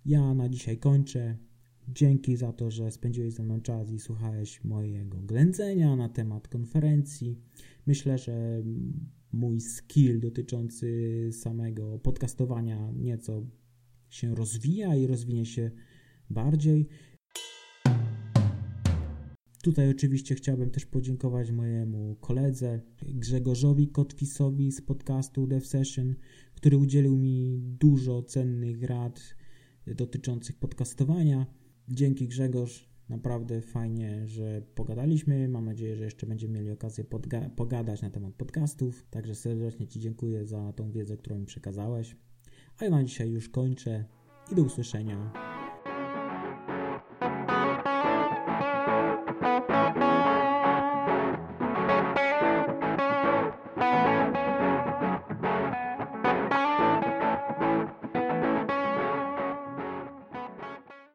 Ja 0.04 0.34
na 0.34 0.48
dzisiaj 0.48 0.78
kończę. 0.78 1.36
Dzięki 1.88 2.36
za 2.36 2.52
to, 2.52 2.70
że 2.70 2.90
spędziłeś 2.90 3.34
ze 3.34 3.42
mną 3.42 3.60
czas 3.60 3.90
i 3.90 3.98
słuchałeś 3.98 4.64
mojego 4.64 5.18
ględzenia 5.18 5.96
na 5.96 6.08
temat 6.08 6.48
konferencji. 6.48 7.38
Myślę, 7.86 8.18
że 8.18 8.62
mój 9.32 9.60
skill 9.60 10.20
dotyczący 10.20 11.28
samego 11.32 11.98
podcastowania 11.98 12.92
nieco 12.96 13.46
się 14.08 14.34
rozwija 14.34 14.96
i 14.96 15.06
rozwinie 15.06 15.46
się 15.46 15.70
bardziej. 16.30 16.88
Tutaj 19.64 19.90
oczywiście 19.90 20.34
chciałbym 20.34 20.70
też 20.70 20.86
podziękować 20.86 21.50
mojemu 21.50 22.16
koledze 22.20 22.80
Grzegorzowi 23.02 23.88
Kotwisowi 23.88 24.72
z 24.72 24.82
podcastu 24.82 25.46
Dev 25.46 25.66
Session, 25.66 26.14
który 26.54 26.76
udzielił 26.76 27.16
mi 27.16 27.60
dużo 27.62 28.22
cennych 28.22 28.82
rad 28.82 29.34
dotyczących 29.86 30.56
podcastowania. 30.56 31.46
Dzięki 31.88 32.28
Grzegorz, 32.28 32.90
naprawdę 33.08 33.60
fajnie, 33.60 34.28
że 34.28 34.62
pogadaliśmy. 34.74 35.48
Mam 35.48 35.64
nadzieję, 35.64 35.96
że 35.96 36.04
jeszcze 36.04 36.26
będziemy 36.26 36.54
mieli 36.54 36.70
okazję 36.70 37.04
pogadać 37.56 38.02
na 38.02 38.10
temat 38.10 38.34
podcastów. 38.34 39.06
Także 39.10 39.34
serdecznie 39.34 39.86
Ci 39.86 40.00
dziękuję 40.00 40.46
za 40.46 40.72
tą 40.72 40.92
wiedzę, 40.92 41.16
którą 41.16 41.38
mi 41.38 41.46
przekazałeś. 41.46 42.16
A 42.78 42.84
ja 42.84 42.90
na 42.90 43.04
dzisiaj 43.04 43.30
już 43.30 43.48
kończę 43.48 44.04
i 44.52 44.54
do 44.54 44.62
usłyszenia 44.62 45.53